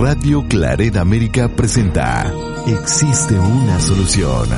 Radio 0.00 0.44
Claret 0.46 0.96
América 0.96 1.48
presenta 1.48 2.32
Existe 2.68 3.36
una 3.36 3.80
solución. 3.80 4.48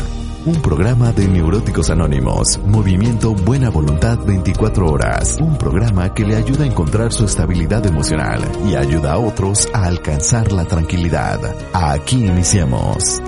Un 0.45 0.61
programa 0.61 1.13
de 1.13 1.29
Neuróticos 1.29 1.89
Anónimos, 1.89 2.59
Movimiento 2.67 3.33
Buena 3.33 3.71
Voluntad 3.71 4.19
24 4.19 4.87
horas. 4.87 5.39
Un 5.41 5.57
programa 5.57 6.13
que 6.13 6.27
le 6.27 6.37
ayuda 6.37 6.65
a 6.65 6.67
encontrar 6.67 7.11
su 7.11 7.25
estabilidad 7.25 7.87
emocional 7.87 8.43
y 8.67 8.75
ayuda 8.75 9.15
a 9.15 9.19
otros 9.19 9.67
a 9.73 9.87
alcanzar 9.87 10.53
la 10.53 10.67
tranquilidad. 10.67 11.41
Aquí 11.73 12.23
iniciamos. 12.23 13.23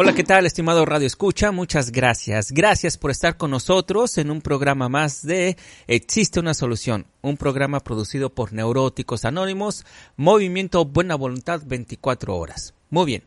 Hola, 0.00 0.14
¿qué 0.14 0.22
tal, 0.22 0.46
estimado 0.46 0.84
Radio 0.84 1.08
Escucha? 1.08 1.50
Muchas 1.50 1.90
gracias. 1.90 2.52
Gracias 2.52 2.96
por 2.96 3.10
estar 3.10 3.36
con 3.36 3.50
nosotros 3.50 4.16
en 4.18 4.30
un 4.30 4.42
programa 4.42 4.88
más 4.88 5.26
de 5.26 5.56
Existe 5.88 6.38
una 6.38 6.54
solución, 6.54 7.06
un 7.20 7.36
programa 7.36 7.80
producido 7.80 8.32
por 8.32 8.52
Neuróticos 8.52 9.24
Anónimos, 9.24 9.84
Movimiento 10.16 10.84
Buena 10.84 11.16
Voluntad 11.16 11.62
24 11.66 12.36
horas. 12.36 12.74
Muy 12.90 13.06
bien. 13.06 13.24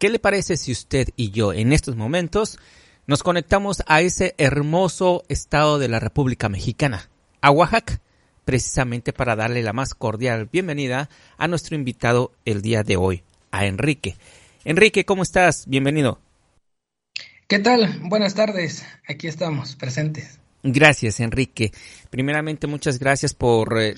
¿Qué 0.00 0.08
le 0.08 0.18
parece 0.18 0.56
si 0.56 0.72
usted 0.72 1.10
y 1.14 1.30
yo 1.30 1.52
en 1.52 1.72
estos 1.72 1.94
momentos 1.94 2.58
nos 3.06 3.22
conectamos 3.22 3.84
a 3.86 4.00
ese 4.00 4.34
hermoso 4.38 5.22
estado 5.28 5.78
de 5.78 5.86
la 5.86 6.00
República 6.00 6.48
Mexicana, 6.48 7.10
a 7.42 7.52
Oaxaca, 7.52 8.00
precisamente 8.44 9.12
para 9.12 9.36
darle 9.36 9.62
la 9.62 9.72
más 9.72 9.94
cordial 9.94 10.48
bienvenida 10.50 11.10
a 11.36 11.46
nuestro 11.46 11.76
invitado 11.76 12.32
el 12.44 12.60
día 12.60 12.82
de 12.82 12.96
hoy, 12.96 13.22
a 13.52 13.66
Enrique. 13.66 14.16
Enrique, 14.68 15.06
¿cómo 15.06 15.22
estás? 15.22 15.64
Bienvenido. 15.66 16.18
¿Qué 17.46 17.58
tal? 17.58 18.00
Buenas 18.02 18.34
tardes. 18.34 18.84
Aquí 19.08 19.26
estamos, 19.26 19.76
presentes. 19.76 20.40
Gracias, 20.62 21.20
Enrique. 21.20 21.72
Primeramente, 22.10 22.66
muchas 22.66 22.98
gracias 22.98 23.32
por 23.32 23.80
eh, 23.80 23.94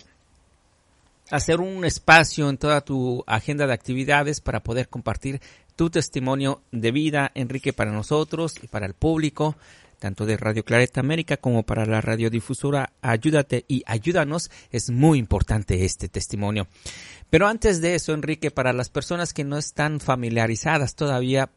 hacer 1.28 1.58
un 1.58 1.84
espacio 1.84 2.48
en 2.48 2.56
toda 2.56 2.82
tu 2.82 3.24
agenda 3.26 3.66
de 3.66 3.72
actividades 3.72 4.40
para 4.40 4.60
poder 4.62 4.88
compartir 4.88 5.40
tu 5.74 5.90
testimonio 5.90 6.62
de 6.70 6.92
vida, 6.92 7.32
Enrique, 7.34 7.72
para 7.72 7.90
nosotros 7.90 8.54
y 8.62 8.68
para 8.68 8.86
el 8.86 8.94
público, 8.94 9.56
tanto 10.00 10.26
de 10.26 10.36
Radio 10.36 10.64
Clareta 10.64 10.98
América 10.98 11.36
como 11.36 11.62
para 11.62 11.86
la 11.86 12.00
radiodifusora. 12.00 12.92
Ayúdate 13.02 13.64
y 13.68 13.84
ayúdanos. 13.86 14.50
Es 14.72 14.90
muy 14.90 15.18
importante 15.18 15.84
este 15.84 16.08
testimonio. 16.08 16.66
Pero 17.28 17.46
antes 17.46 17.80
de 17.80 17.94
eso, 17.94 18.12
Enrique, 18.12 18.50
para 18.50 18.72
las 18.72 18.88
personas 18.88 19.32
que 19.32 19.44
no 19.44 19.58
están 19.58 20.00
familiarizadas 20.00 20.96
todavía 20.96 21.50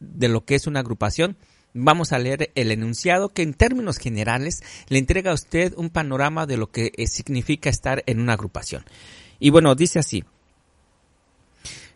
de 0.00 0.28
lo 0.28 0.44
que 0.44 0.56
es 0.56 0.66
una 0.66 0.80
agrupación, 0.80 1.36
vamos 1.72 2.12
a 2.12 2.18
leer 2.18 2.50
el 2.56 2.72
enunciado 2.72 3.30
que 3.30 3.42
en 3.42 3.54
términos 3.54 3.98
generales 3.98 4.62
le 4.88 4.98
entrega 4.98 5.30
a 5.30 5.34
usted 5.34 5.72
un 5.76 5.88
panorama 5.88 6.46
de 6.46 6.56
lo 6.56 6.70
que 6.70 6.92
significa 7.06 7.70
estar 7.70 8.02
en 8.06 8.20
una 8.20 8.34
agrupación. 8.34 8.84
Y 9.38 9.50
bueno, 9.50 9.74
dice 9.76 10.00
así. 10.00 10.24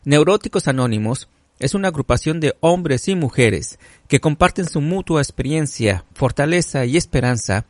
Neuróticos 0.05 0.69
Anónimos 0.69 1.29
es 1.59 1.75
una 1.75 1.89
agrupación 1.89 2.41
de 2.41 2.55
hombres 2.61 3.09
y 3.09 3.15
mujeres 3.15 3.79
que 4.09 4.21
comparten 4.21 4.69
su 4.69 4.81
mutua 4.81 5.21
experiencia, 5.21 6.05
fortaleza 6.15 6.85
y 6.85 6.97
esperanza 6.97 7.67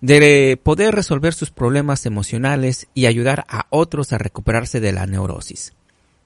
de 0.00 0.58
poder 0.60 0.94
resolver 0.94 1.32
sus 1.32 1.50
problemas 1.50 2.06
emocionales 2.06 2.88
y 2.92 3.06
ayudar 3.06 3.44
a 3.48 3.66
otros 3.70 4.12
a 4.12 4.18
recuperarse 4.18 4.80
de 4.80 4.92
la 4.92 5.06
neurosis. 5.06 5.72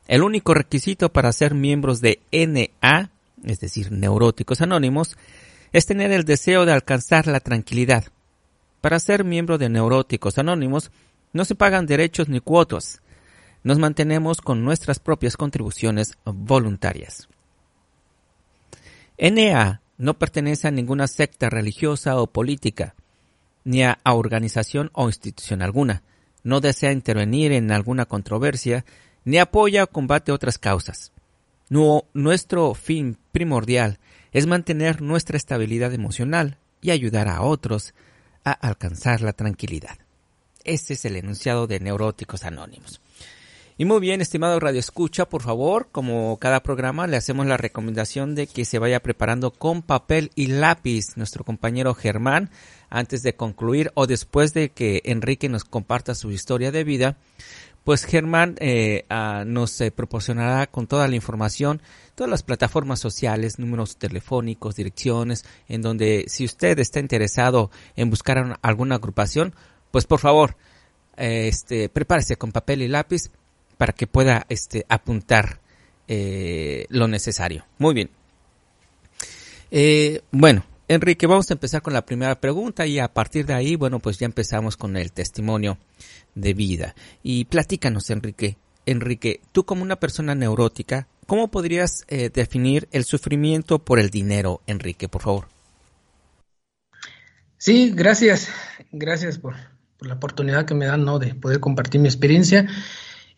El 0.08 0.22
único 0.22 0.54
requisito 0.54 1.12
para 1.12 1.32
ser 1.32 1.54
miembros 1.54 2.00
de 2.00 2.20
NA, 2.32 3.10
es 3.44 3.60
decir, 3.60 3.92
Neuróticos 3.92 4.62
Anónimos, 4.62 5.16
es 5.72 5.84
tener 5.84 6.10
el 6.10 6.24
deseo 6.24 6.64
de 6.64 6.72
alcanzar 6.72 7.26
la 7.26 7.40
tranquilidad. 7.40 8.04
Para 8.80 8.98
ser 8.98 9.24
miembro 9.24 9.58
de 9.58 9.68
Neuróticos 9.68 10.38
Anónimos 10.38 10.90
no 11.32 11.44
se 11.44 11.54
pagan 11.54 11.86
derechos 11.86 12.28
ni 12.30 12.40
cuotas. 12.40 13.02
Nos 13.66 13.80
mantenemos 13.80 14.40
con 14.42 14.64
nuestras 14.64 15.00
propias 15.00 15.36
contribuciones 15.36 16.16
voluntarias. 16.24 17.28
NA 19.18 19.80
no 19.98 20.14
pertenece 20.14 20.68
a 20.68 20.70
ninguna 20.70 21.08
secta 21.08 21.50
religiosa 21.50 22.20
o 22.20 22.28
política 22.28 22.94
ni 23.64 23.82
a, 23.82 23.98
organización 24.04 24.90
o 24.92 25.06
institución 25.06 25.62
alguna. 25.62 26.04
No 26.44 26.60
desea 26.60 26.92
intervenir 26.92 27.50
en 27.50 27.72
alguna 27.72 28.04
controversia, 28.04 28.84
ni 29.24 29.38
apoya 29.38 29.82
o 29.82 29.86
combate 29.88 30.30
otras 30.30 30.58
causas. 30.58 31.10
nuestro 31.68 32.72
fin 32.74 33.18
primordial 33.32 33.98
es 34.30 34.46
mantener 34.46 35.02
nuestra 35.02 35.36
estabilidad 35.36 35.92
emocional 35.92 36.58
y 36.82 36.92
ayudar 36.92 37.26
a 37.26 37.42
otros 37.42 37.94
a 38.44 38.52
alcanzar 38.52 39.22
la 39.22 39.32
tranquilidad. 39.32 39.98
Ese 40.62 40.92
es 40.92 41.04
el 41.04 41.16
enunciado 41.16 41.66
de 41.66 41.80
Neuróticos 41.80 42.44
Anónimos. 42.44 43.00
Y 43.78 43.84
muy 43.84 44.00
bien, 44.00 44.22
estimado 44.22 44.58
Radio 44.58 44.80
Escucha, 44.80 45.28
por 45.28 45.42
favor, 45.42 45.88
como 45.92 46.38
cada 46.38 46.62
programa, 46.62 47.06
le 47.06 47.18
hacemos 47.18 47.44
la 47.44 47.58
recomendación 47.58 48.34
de 48.34 48.46
que 48.46 48.64
se 48.64 48.78
vaya 48.78 49.00
preparando 49.00 49.50
con 49.50 49.82
papel 49.82 50.30
y 50.34 50.46
lápiz 50.46 51.18
nuestro 51.18 51.44
compañero 51.44 51.92
Germán 51.92 52.48
antes 52.88 53.22
de 53.22 53.36
concluir 53.36 53.90
o 53.92 54.06
después 54.06 54.54
de 54.54 54.70
que 54.70 55.02
Enrique 55.04 55.50
nos 55.50 55.64
comparta 55.64 56.14
su 56.14 56.32
historia 56.32 56.72
de 56.72 56.84
vida. 56.84 57.18
Pues 57.84 58.06
Germán 58.06 58.56
eh, 58.60 59.04
ah, 59.10 59.44
nos 59.46 59.78
eh, 59.82 59.90
proporcionará 59.90 60.68
con 60.68 60.86
toda 60.86 61.06
la 61.06 61.16
información, 61.16 61.82
todas 62.14 62.30
las 62.30 62.42
plataformas 62.42 62.98
sociales, 62.98 63.58
números 63.58 63.98
telefónicos, 63.98 64.76
direcciones, 64.76 65.44
en 65.68 65.82
donde 65.82 66.24
si 66.28 66.46
usted 66.46 66.78
está 66.78 66.98
interesado 66.98 67.70
en 67.94 68.08
buscar 68.08 68.58
alguna 68.62 68.94
agrupación, 68.94 69.54
pues 69.90 70.06
por 70.06 70.20
favor, 70.20 70.56
eh, 71.18 71.48
este, 71.48 71.90
prepárese 71.90 72.36
con 72.36 72.52
papel 72.52 72.80
y 72.80 72.88
lápiz 72.88 73.30
para 73.76 73.92
que 73.92 74.06
pueda 74.06 74.46
este, 74.48 74.86
apuntar 74.88 75.60
eh, 76.08 76.86
lo 76.88 77.08
necesario. 77.08 77.64
Muy 77.78 77.94
bien. 77.94 78.10
Eh, 79.70 80.22
bueno, 80.30 80.64
Enrique, 80.88 81.26
vamos 81.26 81.50
a 81.50 81.54
empezar 81.54 81.82
con 81.82 81.92
la 81.92 82.06
primera 82.06 82.40
pregunta 82.40 82.86
y 82.86 82.98
a 82.98 83.12
partir 83.12 83.44
de 83.46 83.54
ahí, 83.54 83.76
bueno, 83.76 83.98
pues 83.98 84.18
ya 84.18 84.26
empezamos 84.26 84.76
con 84.76 84.96
el 84.96 85.12
testimonio 85.12 85.78
de 86.34 86.54
vida. 86.54 86.94
Y 87.22 87.46
platícanos, 87.46 88.08
Enrique. 88.10 88.56
Enrique, 88.86 89.40
tú 89.50 89.64
como 89.64 89.82
una 89.82 89.96
persona 89.96 90.36
neurótica, 90.36 91.08
¿cómo 91.26 91.48
podrías 91.48 92.04
eh, 92.06 92.30
definir 92.32 92.88
el 92.92 93.04
sufrimiento 93.04 93.80
por 93.80 93.98
el 93.98 94.10
dinero, 94.10 94.60
Enrique, 94.68 95.08
por 95.08 95.22
favor? 95.22 95.48
Sí, 97.58 97.90
gracias. 97.92 98.48
Gracias 98.92 99.38
por, 99.38 99.56
por 99.98 100.06
la 100.06 100.14
oportunidad 100.14 100.66
que 100.66 100.74
me 100.74 100.86
dan, 100.86 101.04
¿no? 101.04 101.18
De 101.18 101.34
poder 101.34 101.58
compartir 101.58 102.00
mi 102.00 102.06
experiencia. 102.06 102.68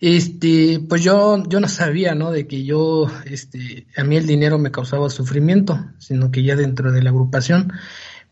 Este, 0.01 0.81
pues 0.89 1.03
yo, 1.03 1.43
yo 1.49 1.61
no 1.61 1.69
sabía, 1.69 2.15
¿no? 2.15 2.31
De 2.31 2.47
que 2.47 2.65
yo, 2.65 3.11
este, 3.25 3.87
a 3.97 4.05
mí 4.05 4.17
el 4.17 4.27
dinero 4.27 4.59
me 4.59 4.71
causaba 4.71 5.11
sufrimiento, 5.11 5.79
sino 5.99 6.31
que 6.31 6.45
ya 6.45 6.55
dentro 6.55 6.93
de 6.93 7.03
la 7.03 7.11
agrupación. 7.11 7.73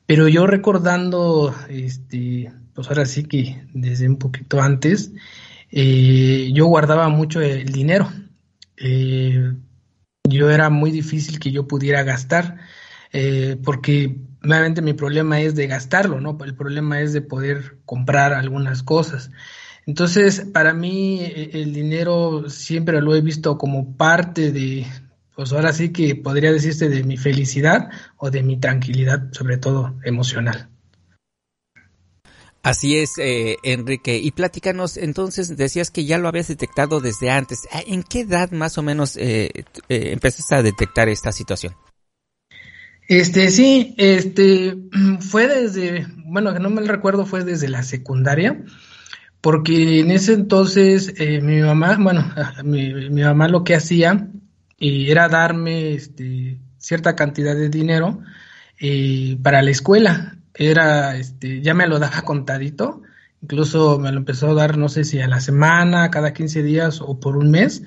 Pero 0.06 0.28
yo 0.28 0.46
recordando, 0.46 1.54
este, 1.68 2.52
pues 2.74 2.88
ahora 2.88 3.06
sí 3.06 3.24
que 3.24 3.64
desde 3.74 4.08
un 4.08 4.18
poquito 4.18 4.60
antes, 4.62 5.12
eh, 5.72 6.50
yo 6.52 6.66
guardaba 6.66 7.08
mucho 7.08 7.40
el 7.40 7.72
dinero. 7.72 8.08
Eh, 8.76 9.52
yo 10.28 10.50
era 10.50 10.70
muy 10.70 10.92
difícil 10.92 11.40
que 11.40 11.50
yo 11.50 11.66
pudiera 11.66 12.04
gastar, 12.04 12.58
eh, 13.12 13.56
porque 13.64 14.16
obviamente 14.44 14.82
mi 14.82 14.92
problema 14.92 15.40
es 15.40 15.56
de 15.56 15.66
gastarlo, 15.66 16.20
¿no? 16.20 16.38
El 16.44 16.54
problema 16.54 17.00
es 17.00 17.12
de 17.12 17.22
poder 17.22 17.78
comprar 17.84 18.32
algunas 18.32 18.84
cosas. 18.84 19.30
Entonces, 19.86 20.44
para 20.52 20.74
mí 20.74 21.20
e, 21.22 21.62
el 21.62 21.72
dinero 21.72 22.50
siempre 22.50 23.00
lo 23.00 23.14
he 23.14 23.20
visto 23.20 23.56
como 23.56 23.96
parte 23.96 24.50
de, 24.50 24.84
pues 25.34 25.52
ahora 25.52 25.72
sí 25.72 25.90
que 25.90 26.16
podría 26.16 26.52
decirse 26.52 26.88
de 26.88 27.04
mi 27.04 27.16
felicidad 27.16 27.88
o 28.16 28.30
de 28.30 28.42
mi 28.42 28.58
tranquilidad, 28.58 29.32
sobre 29.32 29.58
todo 29.58 29.94
emocional. 30.04 30.68
Así 32.64 32.98
es, 32.98 33.12
eh, 33.18 33.58
Enrique. 33.62 34.18
Y 34.18 34.32
platícanos, 34.32 34.96
entonces 34.96 35.56
decías 35.56 35.92
que 35.92 36.04
ya 36.04 36.18
lo 36.18 36.26
habías 36.26 36.48
detectado 36.48 37.00
desde 37.00 37.30
antes. 37.30 37.60
Ah, 37.70 37.80
¿En 37.86 38.02
qué 38.02 38.22
edad 38.22 38.50
más 38.50 38.76
o 38.78 38.82
menos 38.82 39.16
eh, 39.16 39.50
eh, 39.88 40.10
empezaste 40.10 40.56
a 40.56 40.62
detectar 40.64 41.08
esta 41.08 41.30
situación? 41.30 41.76
Este, 43.06 43.52
sí, 43.52 43.94
este, 43.98 44.76
fue 45.20 45.46
desde, 45.46 46.08
bueno, 46.24 46.52
que 46.52 46.58
no 46.58 46.70
me 46.70 46.82
recuerdo, 46.82 47.24
fue 47.24 47.44
desde 47.44 47.68
la 47.68 47.84
secundaria 47.84 48.64
porque 49.40 50.00
en 50.00 50.10
ese 50.10 50.32
entonces 50.34 51.14
eh, 51.18 51.40
mi 51.40 51.60
mamá, 51.60 51.96
bueno, 52.00 52.32
mi, 52.64 53.10
mamá 53.22 53.48
lo 53.48 53.64
que 53.64 53.74
hacía 53.74 54.28
eh, 54.78 55.06
era 55.08 55.28
darme 55.28 55.94
este, 55.94 56.58
cierta 56.78 57.14
cantidad 57.14 57.54
de 57.54 57.68
dinero 57.68 58.20
eh, 58.80 59.38
para 59.42 59.62
la 59.62 59.70
escuela. 59.70 60.36
Era, 60.54 61.16
este, 61.16 61.60
ya 61.60 61.74
me 61.74 61.86
lo 61.86 61.98
daba 61.98 62.22
contadito, 62.22 63.02
incluso 63.42 63.98
me 63.98 64.10
lo 64.10 64.18
empezó 64.18 64.50
a 64.50 64.54
dar, 64.54 64.78
no 64.78 64.88
sé 64.88 65.04
si 65.04 65.20
a 65.20 65.28
la 65.28 65.40
semana, 65.40 66.10
cada 66.10 66.32
15 66.32 66.62
días 66.62 67.00
o 67.02 67.20
por 67.20 67.36
un 67.36 67.50
mes, 67.50 67.82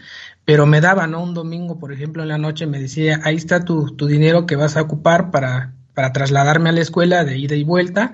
pero 0.46 0.66
me 0.66 0.82
daba, 0.82 1.08
¿no? 1.08 1.24
Un 1.24 1.34
domingo, 1.34 1.80
por 1.80 1.92
ejemplo, 1.92 2.22
en 2.24 2.30
la 2.30 2.38
noche 2.38 2.68
me 2.68 2.80
decía, 2.80 3.20
ahí 3.24 3.36
está 3.36 3.66
tu, 3.66 3.96
tu 3.96 4.06
dinero 4.06 4.46
que 4.46 4.56
vas 4.56 4.78
a 4.78 4.82
ocupar 4.82 5.32
para, 5.32 5.74
para 5.94 6.14
trasladarme 6.14 6.70
a 6.70 6.74
la 6.74 6.82
escuela 6.82 7.26
de 7.26 7.38
ida 7.38 7.56
y 7.56 7.64
vuelta 7.64 8.14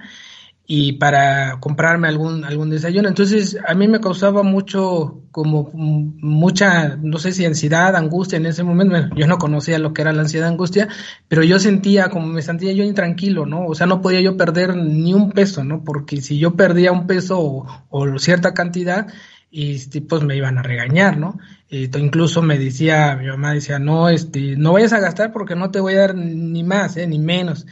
y 0.67 0.94
para 0.94 1.59
comprarme 1.59 2.07
algún, 2.07 2.44
algún 2.44 2.71
desayuno. 2.71 3.07
Entonces, 3.07 3.57
a 3.67 3.75
mí 3.75 3.88
me 3.88 4.00
causaba 4.00 4.41
mucho, 4.41 5.21
como 5.31 5.69
mucha, 5.73 6.95
no 6.95 7.19
sé 7.19 7.31
si 7.33 7.45
ansiedad, 7.45 7.95
angustia 7.95 8.38
en 8.38 8.47
ese 8.47 8.63
momento. 8.63 8.95
yo 9.15 9.27
no 9.27 9.38
conocía 9.38 9.77
lo 9.77 9.94
que 9.94 10.01
era 10.01 10.12
la 10.12 10.21
ansiedad, 10.21 10.47
angustia, 10.47 10.88
pero 11.27 11.44
yo 11.44 11.59
sentía, 11.59 12.09
como 12.09 12.27
me 12.27 12.41
sentía 12.41 12.71
yo 12.73 12.83
intranquilo, 12.83 13.45
¿no? 13.45 13.67
O 13.67 13.75
sea, 13.75 13.85
no 13.85 14.01
podía 14.01 14.21
yo 14.21 14.38
perder 14.38 14.75
ni 14.75 15.13
un 15.13 15.31
peso, 15.31 15.63
¿no? 15.63 15.83
Porque 15.83 16.21
si 16.21 16.39
yo 16.39 16.56
perdía 16.56 16.91
un 16.91 17.06
peso 17.06 17.39
o, 17.39 17.67
o 17.89 18.17
cierta 18.17 18.53
cantidad, 18.53 19.07
y 19.51 19.75
este, 19.75 20.01
pues 20.01 20.23
me 20.23 20.35
iban 20.35 20.57
a 20.57 20.63
regañar, 20.63 21.17
¿no? 21.17 21.38
incluso 21.69 22.41
me 22.41 22.57
decía, 22.57 23.17
mi 23.19 23.27
mamá 23.27 23.53
decía, 23.53 23.79
no, 23.79 24.07
este, 24.07 24.56
no 24.56 24.71
vayas 24.73 24.94
a 24.94 25.00
gastar 25.00 25.33
porque 25.33 25.56
no 25.56 25.71
te 25.71 25.81
voy 25.81 25.95
a 25.95 26.01
dar 26.01 26.15
ni 26.15 26.63
más, 26.63 26.95
¿eh? 26.95 27.06
ni 27.06 27.19
menos 27.19 27.65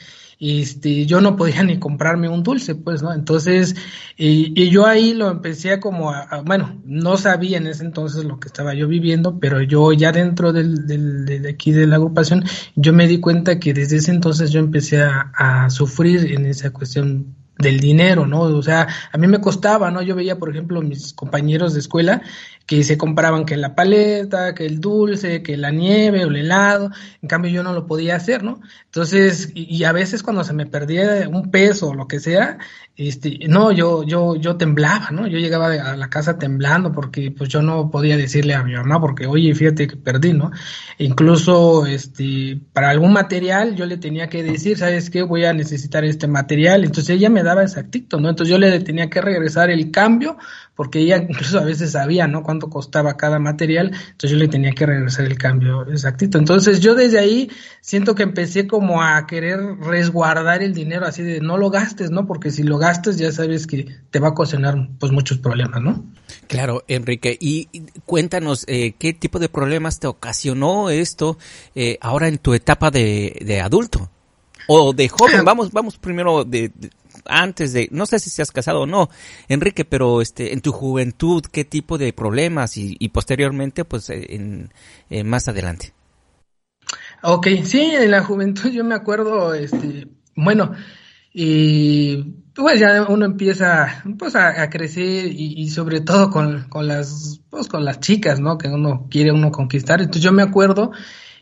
este, 0.43 1.05
yo 1.05 1.21
no 1.21 1.35
podía 1.35 1.63
ni 1.63 1.79
comprarme 1.79 2.29
un 2.29 2.43
dulce, 2.43 2.75
pues, 2.75 3.01
¿no? 3.01 3.13
Entonces, 3.13 3.75
y, 4.17 4.69
yo 4.69 4.85
ahí 4.85 5.13
lo 5.13 5.29
empecé 5.29 5.79
como 5.79 6.11
a, 6.11 6.41
bueno, 6.45 6.81
no 6.85 7.17
sabía 7.17 7.57
en 7.57 7.67
ese 7.67 7.83
entonces 7.83 8.25
lo 8.25 8.39
que 8.39 8.47
estaba 8.47 8.73
yo 8.73 8.87
viviendo, 8.87 9.39
pero 9.39 9.61
yo 9.61 9.91
ya 9.93 10.11
dentro 10.11 10.51
del, 10.53 10.87
del, 10.87 11.25
de 11.25 11.49
aquí 11.49 11.71
de 11.71 11.87
la 11.87 11.95
agrupación, 11.95 12.43
yo 12.75 12.93
me 12.93 13.07
di 13.07 13.19
cuenta 13.19 13.59
que 13.59 13.73
desde 13.73 13.97
ese 13.97 14.11
entonces 14.11 14.51
yo 14.51 14.59
empecé 14.59 15.01
a, 15.01 15.31
a 15.35 15.69
sufrir 15.69 16.33
en 16.33 16.45
esa 16.45 16.71
cuestión 16.71 17.35
del 17.57 17.79
dinero, 17.79 18.25
¿no? 18.25 18.41
O 18.41 18.63
sea, 18.63 18.87
a 19.11 19.17
mí 19.17 19.27
me 19.27 19.39
costaba, 19.39 19.91
¿no? 19.91 20.01
Yo 20.01 20.15
veía, 20.15 20.37
por 20.37 20.49
ejemplo, 20.49 20.81
mis 20.81 21.13
compañeros 21.13 21.73
de 21.73 21.79
escuela 21.81 22.21
que 22.65 22.83
se 22.83 22.97
compraban 22.97 23.45
que 23.45 23.57
la 23.57 23.75
paleta, 23.75 24.55
que 24.55 24.65
el 24.65 24.79
dulce, 24.79 25.43
que 25.43 25.57
la 25.57 25.71
nieve 25.71 26.23
o 26.23 26.29
el 26.29 26.37
helado, 26.37 26.91
en 27.21 27.27
cambio 27.27 27.51
yo 27.51 27.61
no 27.61 27.73
lo 27.73 27.85
podía 27.85 28.15
hacer, 28.15 28.43
¿no? 28.43 28.61
Entonces, 28.85 29.51
y, 29.53 29.83
a 29.83 29.91
veces 29.91 30.23
cuando 30.23 30.43
se 30.43 30.53
me 30.53 30.65
perdía 30.65 31.27
un 31.27 31.51
peso 31.51 31.89
o 31.89 31.93
lo 31.93 32.07
que 32.07 32.19
sea, 32.21 32.57
este, 32.95 33.39
no, 33.47 33.71
yo, 33.71 34.03
yo, 34.03 34.35
yo 34.35 34.55
temblaba, 34.55 35.09
¿no? 35.11 35.27
Yo 35.27 35.39
llegaba 35.39 35.73
a 35.73 35.97
la 35.97 36.09
casa 36.09 36.37
temblando 36.37 36.91
porque 36.91 37.31
pues 37.31 37.49
yo 37.49 37.61
no 37.61 37.89
podía 37.91 38.15
decirle 38.15 38.53
a 38.53 38.63
mi 38.63 38.73
mamá 38.73 39.01
porque, 39.01 39.25
oye, 39.25 39.53
fíjate 39.55 39.87
que 39.87 39.97
perdí, 39.97 40.33
¿no? 40.33 40.51
incluso, 40.99 41.85
este, 41.85 42.59
para 42.71 42.89
algún 42.89 43.13
material 43.13 43.75
yo 43.75 43.85
le 43.85 43.97
tenía 43.97 44.29
que 44.29 44.43
decir, 44.43 44.77
¿sabes 44.77 45.09
qué? 45.09 45.23
Voy 45.23 45.43
a 45.45 45.53
necesitar 45.53 46.05
este 46.05 46.27
material, 46.27 46.83
entonces 46.83 47.17
ella 47.17 47.29
me 47.29 47.43
daba 47.43 47.63
exactito, 47.63 48.19
¿no? 48.19 48.29
Entonces 48.29 48.51
yo 48.51 48.57
le 48.57 48.79
tenía 48.79 49.09
que 49.09 49.21
regresar 49.21 49.69
el 49.69 49.91
cambio 49.91 50.37
porque 50.75 50.99
ella 50.99 51.17
incluso 51.29 51.59
a 51.59 51.63
veces 51.63 51.91
sabía, 51.91 52.27
¿no? 52.27 52.43
Cuánto 52.43 52.69
costaba 52.69 53.17
cada 53.17 53.39
material, 53.39 53.87
entonces 53.87 54.31
yo 54.31 54.37
le 54.37 54.47
tenía 54.47 54.71
que 54.71 54.85
regresar 54.85 55.25
el 55.25 55.37
cambio 55.37 55.85
exactito. 55.87 56.37
Entonces 56.37 56.79
yo 56.79 56.95
desde 56.95 57.19
ahí 57.19 57.49
siento 57.81 58.15
que 58.15 58.23
empecé 58.23 58.67
como 58.67 59.01
a 59.01 59.25
querer 59.27 59.59
resguardar 59.79 60.63
el 60.63 60.73
dinero 60.73 61.05
así 61.05 61.23
de 61.23 61.39
no 61.39 61.57
lo 61.57 61.69
gastes, 61.69 62.11
¿no? 62.11 62.25
Porque 62.25 62.51
si 62.51 62.63
lo 62.63 62.77
gastes 62.77 63.17
ya 63.17 63.31
sabes 63.31 63.67
que 63.67 63.87
te 64.09 64.19
va 64.19 64.29
a 64.29 64.31
ocasionar 64.31 64.89
pues 64.99 65.11
muchos 65.11 65.37
problemas, 65.37 65.81
¿no? 65.81 66.05
Claro, 66.47 66.83
Enrique, 66.87 67.37
y 67.39 67.67
cuéntanos 68.05 68.65
eh, 68.67 68.93
qué 68.97 69.13
tipo 69.13 69.39
de 69.39 69.49
problemas 69.49 69.99
te 69.99 70.07
ocasionó 70.07 70.89
esto 70.89 71.37
eh, 71.75 71.97
ahora 72.01 72.27
en 72.27 72.37
tu 72.37 72.53
etapa 72.53 72.91
de, 72.91 73.39
de 73.45 73.61
adulto 73.61 74.09
o 74.67 74.93
de 74.93 75.09
joven. 75.09 75.43
Vamos, 75.45 75.71
vamos 75.71 75.97
primero 75.97 76.43
de, 76.43 76.71
antes 77.25 77.73
de, 77.73 77.87
no 77.91 78.05
sé 78.05 78.19
si 78.19 78.29
seas 78.29 78.51
casado 78.51 78.81
o 78.81 78.85
no, 78.85 79.09
Enrique, 79.47 79.85
pero 79.85 80.21
este, 80.21 80.53
en 80.53 80.61
tu 80.61 80.71
juventud, 80.71 81.43
¿qué 81.51 81.65
tipo 81.65 81.97
de 81.97 82.13
problemas 82.13 82.77
y, 82.77 83.09
posteriormente, 83.09 83.85
pues, 83.85 84.09
en, 84.09 84.71
más 85.25 85.47
adelante? 85.47 85.93
Ok, 87.21 87.47
sí, 87.63 87.91
en 87.95 88.11
la 88.11 88.23
juventud 88.23 88.69
yo 88.69 88.83
me 88.83 88.95
acuerdo, 88.95 89.53
este, 89.53 90.07
bueno, 90.35 90.73
y 91.33 92.17
pues 92.53 92.79
ya 92.79 93.07
uno 93.09 93.25
empieza 93.25 94.03
pues 94.19 94.35
a, 94.35 94.69
crecer 94.69 95.25
y, 95.31 95.67
sobre 95.69 96.01
todo 96.01 96.29
con, 96.29 96.69
con, 96.69 96.87
las 96.87 97.41
pues 97.49 97.67
con 97.67 97.83
las 97.83 97.99
chicas 97.99 98.39
no 98.39 98.59
que 98.59 98.67
uno 98.67 99.07
quiere 99.09 99.31
uno 99.31 99.51
conquistar. 99.51 99.99
Entonces 99.99 100.21
yo 100.21 100.31
me 100.31 100.43
acuerdo 100.43 100.91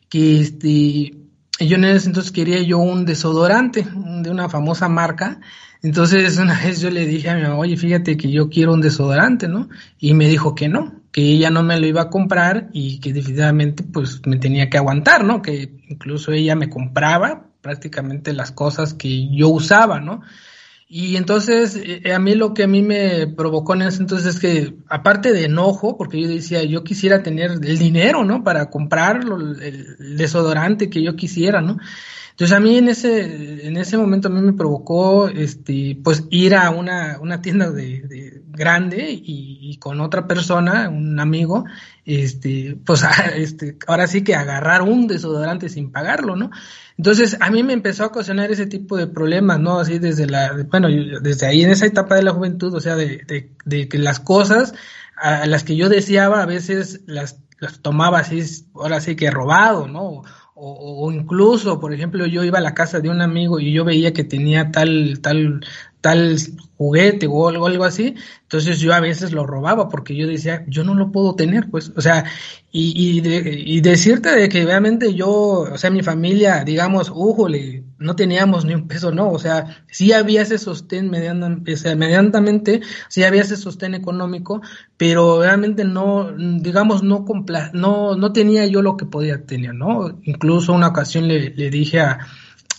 que 0.07 0.39
este 0.39 1.20
yo 1.67 1.77
en 1.77 1.85
ese 1.85 2.07
entonces 2.07 2.31
quería 2.31 2.61
yo 2.61 2.79
un 2.79 3.05
desodorante 3.05 3.85
de 3.93 4.29
una 4.29 4.49
famosa 4.49 4.89
marca 4.89 5.39
entonces 5.83 6.37
una 6.39 6.59
vez 6.59 6.81
yo 6.81 6.89
le 6.89 7.05
dije 7.05 7.29
a 7.29 7.35
mi 7.35 7.43
mamá, 7.43 7.57
oye, 7.57 7.77
fíjate 7.77 8.17
que 8.17 8.31
yo 8.31 8.49
quiero 8.49 8.73
un 8.73 8.81
desodorante, 8.81 9.47
¿no? 9.47 9.69
Y 9.99 10.13
me 10.13 10.27
dijo 10.27 10.55
que 10.55 10.69
no, 10.69 10.93
que 11.11 11.21
ella 11.21 11.49
no 11.49 11.63
me 11.63 11.79
lo 11.79 11.87
iba 11.87 12.03
a 12.03 12.09
comprar 12.09 12.69
y 12.73 12.99
que 12.99 13.13
definitivamente 13.13 13.83
pues 13.83 14.21
me 14.25 14.37
tenía 14.37 14.69
que 14.69 14.77
aguantar, 14.77 15.23
¿no? 15.23 15.41
Que 15.41 15.73
incluso 15.87 16.31
ella 16.31 16.55
me 16.55 16.69
compraba 16.69 17.47
prácticamente 17.61 18.33
las 18.33 18.51
cosas 18.51 18.93
que 18.93 19.29
yo 19.29 19.49
usaba, 19.49 19.99
¿no? 19.99 20.21
Y 20.93 21.15
entonces 21.15 21.79
eh, 21.81 22.13
a 22.13 22.19
mí 22.19 22.35
lo 22.35 22.53
que 22.53 22.63
a 22.63 22.67
mí 22.67 22.81
me 22.81 23.25
provocó 23.25 23.75
en 23.75 23.83
ese 23.83 24.01
entonces 24.01 24.35
es 24.35 24.41
que 24.41 24.75
aparte 24.89 25.31
de 25.31 25.45
enojo, 25.45 25.95
porque 25.95 26.21
yo 26.21 26.27
decía, 26.27 26.63
yo 26.63 26.83
quisiera 26.83 27.23
tener 27.23 27.51
el 27.51 27.79
dinero, 27.79 28.25
¿no? 28.25 28.43
Para 28.43 28.69
comprar 28.69 29.21
el 29.21 30.17
desodorante 30.17 30.89
que 30.89 31.01
yo 31.01 31.15
quisiera, 31.15 31.61
¿no? 31.61 31.77
Entonces 32.31 32.57
a 32.57 32.59
mí 32.59 32.77
en 32.77 32.89
ese, 32.89 33.67
en 33.67 33.77
ese 33.77 33.97
momento 33.97 34.27
a 34.27 34.31
mí 34.31 34.41
me 34.41 34.53
provocó 34.53 35.27
este, 35.27 35.97
pues 36.03 36.23
ir 36.29 36.55
a 36.55 36.69
una, 36.71 37.19
una 37.21 37.41
tienda 37.41 37.71
de, 37.71 38.41
grande 38.47 39.07
y, 39.09 39.77
con 39.79 40.01
otra 40.01 40.27
persona, 40.27 40.89
un 40.89 41.19
amigo, 41.19 41.65
este, 42.05 42.77
pues 42.85 43.03
este, 43.35 43.77
ahora 43.87 44.07
sí 44.07 44.23
que 44.23 44.35
agarrar 44.35 44.81
un 44.81 45.07
desodorante 45.07 45.69
sin 45.69 45.91
pagarlo, 45.91 46.35
¿no? 46.35 46.51
Entonces 46.97 47.37
a 47.39 47.49
mí 47.49 47.63
me 47.63 47.73
empezó 47.73 48.03
a 48.03 48.07
ocasionar 48.07 48.51
ese 48.51 48.67
tipo 48.67 48.97
de 48.97 49.07
problemas, 49.07 49.59
¿no? 49.59 49.79
Así 49.79 49.99
desde 49.99 50.27
la, 50.27 50.65
bueno, 50.69 50.87
desde 51.21 51.47
ahí 51.47 51.63
en 51.63 51.71
esa 51.71 51.85
etapa 51.85 52.15
de 52.15 52.23
la 52.23 52.31
juventud, 52.31 52.73
o 52.73 52.79
sea, 52.79 52.95
de, 52.95 53.49
de, 53.65 53.89
que 53.89 53.97
las 53.97 54.19
cosas 54.19 54.73
a 55.15 55.45
las 55.47 55.63
que 55.63 55.75
yo 55.75 55.89
deseaba 55.89 56.41
a 56.41 56.45
veces 56.45 57.01
las, 57.05 57.39
las 57.59 57.79
tomaba 57.79 58.19
así, 58.19 58.43
ahora 58.75 59.01
sí 59.01 59.15
que 59.15 59.31
robado, 59.31 59.87
¿no? 59.87 60.23
O, 60.63 61.11
incluso, 61.11 61.79
por 61.79 61.91
ejemplo, 61.93 62.25
yo 62.27 62.43
iba 62.43 62.59
a 62.59 62.61
la 62.61 62.75
casa 62.75 62.99
de 62.99 63.09
un 63.09 63.21
amigo 63.21 63.59
y 63.59 63.73
yo 63.73 63.83
veía 63.83 64.13
que 64.13 64.23
tenía 64.23 64.71
tal, 64.71 65.19
tal, 65.21 65.65
tal 66.01 66.35
juguete 66.77 67.27
o 67.27 67.47
algo, 67.47 67.83
así, 67.83 68.15
entonces 68.41 68.79
yo 68.79 68.91
a 68.91 68.99
veces 68.99 69.31
lo 69.31 69.45
robaba 69.45 69.87
porque 69.87 70.15
yo 70.15 70.27
decía, 70.27 70.65
yo 70.67 70.83
no 70.83 70.95
lo 70.95 71.11
puedo 71.11 71.35
tener, 71.35 71.69
pues, 71.69 71.91
o 71.95 72.01
sea, 72.01 72.25
y, 72.71 73.19
y, 73.19 73.75
y 73.75 73.81
decirte 73.81 74.31
de 74.31 74.49
que 74.49 74.65
realmente 74.65 75.13
yo, 75.13 75.29
o 75.29 75.77
sea, 75.77 75.91
mi 75.91 76.01
familia, 76.01 76.63
digamos, 76.63 77.11
ujole, 77.13 77.83
no 77.99 78.15
teníamos 78.15 78.65
ni 78.65 78.73
un 78.73 78.87
peso, 78.87 79.11
no, 79.11 79.29
o 79.29 79.37
sea, 79.37 79.83
sí 79.91 80.11
había 80.11 80.41
ese 80.41 80.57
sostén 80.57 81.11
medianamente, 81.11 81.73
o 81.73 81.77
sea, 81.77 81.95
medianamente, 81.95 82.81
sí 83.09 83.23
había 83.23 83.43
ese 83.43 83.57
sostén 83.57 83.93
económico, 83.93 84.61
pero 84.97 85.41
realmente 85.43 85.85
no, 85.85 86.31
digamos, 86.31 87.03
no, 87.03 87.23
no, 87.73 88.15
no 88.15 88.33
tenía 88.33 88.65
yo 88.65 88.81
lo 88.81 88.97
que 88.97 89.05
podía 89.05 89.45
tener, 89.45 89.75
¿no? 89.75 90.19
Incluso 90.23 90.73
una 90.73 90.87
ocasión 90.87 91.27
le, 91.27 91.51
le 91.51 91.69
dije 91.69 91.99
a, 91.99 92.25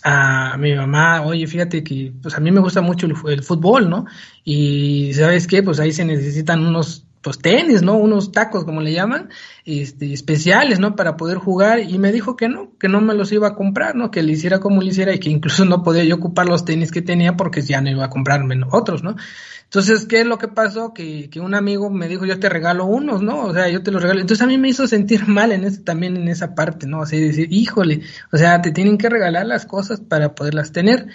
a 0.03 0.57
mi 0.59 0.75
mamá, 0.75 1.23
oye, 1.23 1.47
fíjate 1.47 1.85
que 1.85 2.13
pues 2.21 2.35
a 2.35 2.41
mí 2.41 2.51
me 2.51 2.61
gusta 2.61 2.81
mucho 2.81 3.07
el, 3.07 3.43
fútbol, 3.43 3.89
¿no? 3.89 4.07
Y 4.45 5.13
sabes 5.15 5.47
qué, 5.47 5.63
pues 5.63 5.79
ahí 5.81 5.93
se 5.93 6.05
necesitan 6.05 6.67
unos 6.67 7.07
pues 7.21 7.39
tenis, 7.39 7.83
¿no? 7.83 7.97
Unos 7.97 8.33
tacos, 8.33 8.65
como 8.65 8.81
le 8.81 8.93
llaman, 8.93 9.31
este, 9.65 10.13
especiales, 10.13 10.81
¿no? 10.81 10.97
Para 10.97 11.17
poder 11.17 11.39
jugar. 11.39 11.79
Y 11.79 11.99
me 11.99 12.11
dijo 12.11 12.35
que 12.35 12.49
no, 12.49 12.77
que 12.79 12.89
no 12.89 13.01
me 13.01 13.15
los 13.15 13.31
iba 13.31 13.47
a 13.47 13.55
comprar, 13.55 13.95
¿no? 13.95 14.11
Que 14.11 14.25
le 14.25 14.33
hiciera 14.33 14.59
como 14.59 14.83
le 14.83 14.89
hiciera 14.89 15.15
y 15.15 15.21
que 15.21 15.31
incluso 15.31 15.65
no 15.65 15.85
podía 15.85 16.03
yo 16.03 16.17
ocupar 16.17 16.49
los 16.49 16.65
tenis 16.65 16.91
que 16.91 17.01
tenía 17.01 17.37
porque 17.37 17.63
ya 17.63 17.81
no 17.81 17.91
iba 17.91 18.07
a 18.07 18.11
comprarme 18.11 18.61
otros, 18.73 19.05
¿no? 19.05 19.15
Entonces, 19.73 20.05
¿qué 20.05 20.21
es 20.21 20.27
lo 20.27 20.37
que 20.37 20.49
pasó? 20.49 20.93
Que, 20.93 21.31
que 21.31 21.41
un 21.41 21.55
amigo 21.55 21.89
me 21.89 22.07
dijo, 22.07 22.27
yo 22.27 22.39
te 22.39 22.51
regalo 22.51 22.85
unos, 22.85 23.23
¿no? 23.23 23.47
O 23.47 23.55
sea, 23.55 23.71
yo 23.71 23.83
te 23.83 23.91
los 23.91 24.03
regalo. 24.03 24.21
Entonces 24.21 24.45
a 24.45 24.47
mí 24.47 24.59
me 24.59 24.69
hizo 24.69 24.87
sentir 24.87 25.27
mal 25.27 25.51
en 25.51 25.65
ese, 25.65 25.81
también 25.81 26.15
en 26.19 26.29
esa 26.29 26.55
parte, 26.55 26.87
¿no? 26.87 27.01
Así 27.01 27.19
decir, 27.19 27.49
híjole, 27.51 28.03
o 28.31 28.37
sea, 28.37 28.61
te 28.61 28.71
tienen 28.71 28.99
que 28.99 29.09
regalar 29.09 29.47
las 29.47 29.65
cosas 29.65 30.03
para 30.03 30.35
poderlas 30.35 30.73
tener. 30.73 31.07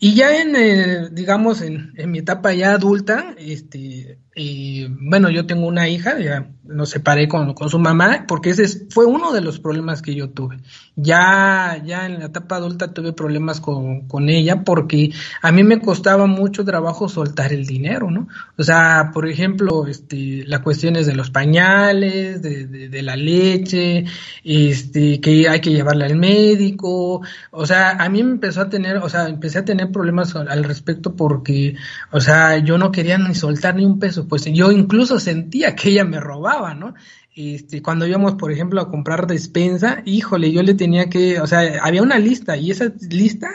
Y 0.00 0.14
ya 0.16 0.42
en, 0.42 0.56
eh, 0.56 1.08
digamos, 1.12 1.62
en, 1.62 1.92
en, 1.96 2.10
mi 2.10 2.18
etapa 2.18 2.52
ya 2.52 2.72
adulta, 2.72 3.36
este, 3.38 4.18
y 4.34 4.88
bueno, 4.88 5.30
yo 5.30 5.46
tengo 5.46 5.68
una 5.68 5.88
hija, 5.88 6.18
ya 6.18 6.50
nos 6.70 6.90
separé 6.90 7.28
con, 7.28 7.54
con, 7.54 7.68
su 7.68 7.78
mamá, 7.78 8.24
porque 8.26 8.50
ese 8.50 8.86
fue 8.90 9.04
uno 9.06 9.32
de 9.32 9.40
los 9.40 9.58
problemas 9.58 10.02
que 10.02 10.14
yo 10.14 10.30
tuve. 10.30 10.58
Ya, 10.96 11.82
ya 11.84 12.06
en 12.06 12.18
la 12.18 12.26
etapa 12.26 12.56
adulta 12.56 12.92
tuve 12.92 13.12
problemas 13.12 13.60
con, 13.60 14.06
con 14.08 14.28
ella, 14.28 14.64
porque 14.64 15.12
a 15.42 15.52
mí 15.52 15.64
me 15.64 15.80
costaba 15.80 16.26
mucho 16.26 16.64
trabajo 16.64 17.08
soltar 17.08 17.52
el 17.52 17.66
dinero, 17.66 18.10
¿no? 18.10 18.28
O 18.56 18.62
sea, 18.62 19.10
por 19.12 19.28
ejemplo, 19.28 19.86
este, 19.86 20.44
las 20.46 20.60
cuestiones 20.60 21.06
de 21.06 21.14
los 21.14 21.30
pañales, 21.30 22.42
de, 22.42 22.66
de, 22.66 22.88
de 22.88 23.02
la 23.02 23.16
leche, 23.16 24.04
este, 24.44 25.20
que 25.20 25.48
hay 25.48 25.60
que 25.60 25.70
llevarla 25.70 26.06
al 26.06 26.16
médico, 26.16 27.22
o 27.50 27.66
sea, 27.66 27.90
a 27.92 28.08
mí 28.08 28.22
me 28.22 28.32
empezó 28.32 28.62
a 28.62 28.68
tener, 28.68 28.98
o 28.98 29.08
sea, 29.08 29.28
empecé 29.28 29.58
a 29.58 29.64
tener 29.64 29.90
problemas 29.90 30.34
al 30.34 30.64
respecto 30.64 31.16
porque, 31.16 31.74
o 32.10 32.20
sea, 32.20 32.58
yo 32.58 32.78
no 32.78 32.92
quería 32.92 33.18
ni 33.18 33.34
soltar 33.34 33.76
ni 33.76 33.84
un 33.84 33.98
peso, 33.98 34.28
pues 34.28 34.44
yo 34.44 34.70
incluso 34.70 35.18
sentía 35.18 35.74
que 35.74 35.90
ella 35.90 36.04
me 36.04 36.20
robaba, 36.20 36.59
¿no? 36.74 36.94
este, 37.36 37.80
cuando 37.80 38.06
íbamos, 38.06 38.34
por 38.34 38.50
ejemplo, 38.50 38.80
a 38.80 38.90
comprar 38.90 39.26
despensa, 39.26 40.02
híjole, 40.04 40.52
yo 40.52 40.62
le 40.62 40.74
tenía 40.74 41.08
que, 41.08 41.40
o 41.40 41.46
sea, 41.46 41.78
había 41.82 42.02
una 42.02 42.18
lista 42.18 42.56
y 42.56 42.70
esa 42.70 42.92
lista, 43.08 43.48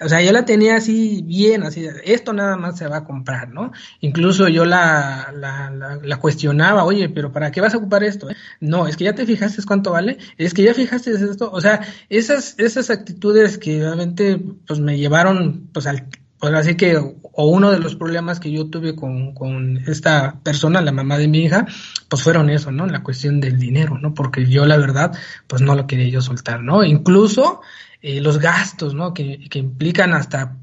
o 0.00 0.08
sea, 0.08 0.22
yo 0.22 0.32
la 0.32 0.44
tenía 0.44 0.76
así 0.76 1.22
bien, 1.24 1.62
así, 1.62 1.86
esto 2.04 2.32
nada 2.32 2.56
más 2.56 2.78
se 2.78 2.88
va 2.88 2.98
a 2.98 3.04
comprar, 3.04 3.50
¿no? 3.50 3.72
Incluso 4.00 4.48
yo 4.48 4.64
la, 4.64 5.32
la, 5.34 6.16
cuestionaba, 6.16 6.84
oye, 6.84 7.08
pero 7.08 7.30
¿para 7.30 7.50
qué 7.50 7.60
vas 7.60 7.74
a 7.74 7.78
ocupar 7.78 8.02
esto? 8.02 8.28
No, 8.60 8.86
es 8.86 8.96
que 8.96 9.04
ya 9.04 9.14
te 9.14 9.26
fijaste 9.26 9.62
cuánto 9.64 9.92
vale, 9.92 10.18
es 10.38 10.54
que 10.54 10.62
ya 10.62 10.74
fijaste 10.74 11.12
esto, 11.12 11.50
o 11.52 11.60
sea, 11.60 11.82
esas, 12.08 12.54
esas 12.58 12.90
actitudes 12.90 13.58
que 13.58 13.80
realmente, 13.80 14.40
pues 14.66 14.80
me 14.80 14.96
llevaron, 14.96 15.68
pues 15.72 15.86
al, 15.86 16.08
pues 16.38 16.54
así 16.54 16.76
que, 16.76 16.98
o 17.40 17.46
uno 17.46 17.70
de 17.70 17.78
los 17.78 17.94
problemas 17.94 18.40
que 18.40 18.50
yo 18.50 18.68
tuve 18.68 18.96
con, 18.96 19.32
con, 19.32 19.76
esta 19.86 20.40
persona, 20.42 20.80
la 20.80 20.90
mamá 20.90 21.18
de 21.18 21.28
mi 21.28 21.44
hija, 21.44 21.66
pues 22.08 22.20
fueron 22.20 22.50
eso, 22.50 22.72
¿no? 22.72 22.84
La 22.88 23.04
cuestión 23.04 23.38
del 23.40 23.60
dinero, 23.60 23.96
¿no? 23.96 24.12
Porque 24.12 24.44
yo 24.46 24.66
la 24.66 24.76
verdad, 24.76 25.16
pues 25.46 25.62
no 25.62 25.76
lo 25.76 25.86
quería 25.86 26.08
yo 26.08 26.20
soltar, 26.20 26.64
¿no? 26.64 26.82
Incluso 26.82 27.60
eh, 28.02 28.20
los 28.20 28.40
gastos, 28.40 28.92
¿no? 28.92 29.14
Que, 29.14 29.48
que 29.48 29.60
implican 29.60 30.14
hasta 30.14 30.56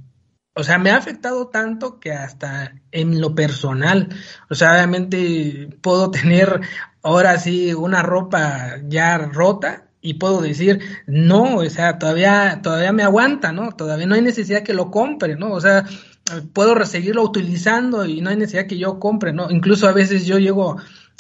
o 0.54 0.64
sea, 0.64 0.78
me 0.78 0.92
ha 0.92 0.98
afectado 0.98 1.48
tanto 1.48 1.98
que 2.02 2.12
hasta 2.12 2.74
en 2.92 3.22
lo 3.22 3.36
personal, 3.36 4.10
o 4.50 4.56
sea, 4.56 4.74
obviamente 4.74 5.70
puedo 5.82 6.12
tener 6.12 6.60
ahora 7.02 7.40
sí 7.40 7.74
una 7.74 8.02
ropa 8.02 8.80
ya 8.86 9.18
rota 9.18 9.88
y 10.02 10.16
puedo 10.16 10.42
decir, 10.42 10.82
no, 11.08 11.56
o 11.56 11.70
sea, 11.70 12.00
todavía, 12.00 12.60
todavía 12.62 12.92
me 12.92 13.04
aguanta, 13.04 13.54
¿no? 13.54 13.72
Todavía 13.72 14.08
no 14.08 14.16
hay 14.16 14.22
necesidad 14.22 14.62
que 14.62 14.74
lo 14.74 14.92
compre, 14.92 15.38
¿no? 15.38 15.54
O 15.54 15.62
sea, 15.62 15.86
puedo 16.54 16.84
seguirlo 16.86 17.24
utilizando 17.24 18.06
y 18.06 18.22
no 18.22 18.30
hay 18.30 18.38
necesidad 18.38 18.68
que 18.68 18.78
yo 18.78 19.00
compre, 19.00 19.34
¿no? 19.34 19.50
Incluso 19.52 19.88
a 19.88 19.94
veces 19.94 20.26
yo 20.26 20.40
llego 20.40 20.78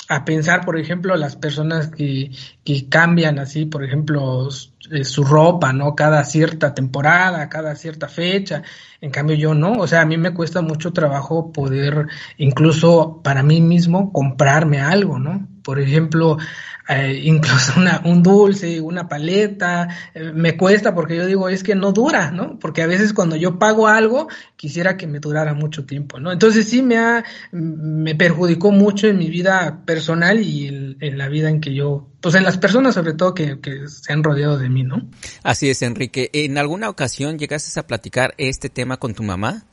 a 0.08 0.24
pensar, 0.24 0.66
por 0.66 0.78
ejemplo, 0.78 1.16
las 1.16 1.36
personas 1.36 1.90
que, 1.90 2.32
que 2.64 2.88
cambian 2.90 3.40
así, 3.40 3.66
por 3.66 3.84
ejemplo, 3.84 4.50
eh, 4.92 5.04
su 5.04 5.24
ropa, 5.24 5.74
¿no? 5.74 5.96
Cada 5.96 6.24
cierta 6.24 6.76
temporada, 6.76 7.50
cada 7.50 7.76
cierta 7.76 8.08
fecha. 8.08 8.62
En 9.02 9.10
cambio 9.10 9.36
yo 9.36 9.56
no, 9.56 9.74
o 9.74 9.88
sea, 9.88 10.02
a 10.02 10.06
mí 10.06 10.18
me 10.18 10.34
cuesta 10.34 10.62
mucho 10.62 10.94
trabajo 10.94 11.52
poder 11.52 12.08
incluso 12.38 13.22
para 13.24 13.42
mí 13.42 13.62
mismo 13.62 14.12
comprarme 14.12 14.80
algo, 14.80 15.18
¿no? 15.18 15.48
Por 15.64 15.80
ejemplo, 15.80 16.38
eh, 16.88 17.22
incluso 17.24 17.74
una, 17.78 18.02
un 18.06 18.22
dulce, 18.22 18.80
una 18.80 19.08
paleta, 19.08 19.88
eh, 20.14 20.32
me 20.34 20.56
cuesta 20.56 20.94
porque 20.94 21.16
yo 21.16 21.26
digo, 21.26 21.50
es 21.50 21.64
que 21.64 21.76
no 21.76 21.92
dura, 21.92 22.32
¿no? 22.32 22.60
Porque 22.60 22.84
a 22.84 22.88
veces 22.88 23.14
cuando 23.14 23.36
yo 23.36 23.58
pago 23.58 23.88
algo, 23.88 24.28
quisiera 24.56 24.96
que 24.96 25.08
me 25.08 25.20
durara 25.20 25.54
mucho 25.54 25.86
tiempo, 25.86 26.20
¿no? 26.20 26.32
Entonces 26.32 26.70
sí 26.70 26.82
me 26.82 26.98
ha, 26.98 27.24
me 27.52 28.16
perjudicó 28.16 28.72
mucho 28.72 29.08
en 29.08 29.18
mi 29.18 29.30
vida 29.30 29.82
personal 29.86 30.40
y 30.40 30.68
en, 30.68 31.18
la 31.18 31.28
vida 31.28 31.50
en 31.50 31.62
que 31.62 31.74
yo, 31.74 32.08
pues 32.22 32.36
en 32.36 32.44
las 32.44 32.58
personas 32.58 32.94
sobre 32.94 33.14
todo 33.14 33.34
que, 33.34 33.60
que 33.60 33.88
se 33.88 34.14
han 34.14 34.24
rodeado 34.24 34.58
de 34.58 34.70
mí, 34.70 34.84
¿no? 34.84 35.10
Así 35.44 35.70
es, 35.70 35.82
Enrique. 35.82 36.30
¿En 36.34 36.58
alguna 36.58 36.90
ocasión 36.90 37.40
llegaste 37.40 37.80
a 37.80 37.88
platicar 37.88 38.34
este 38.38 38.70
tema 38.70 38.98
con 38.98 39.14
tu 39.14 39.24
mamá? 39.24 39.66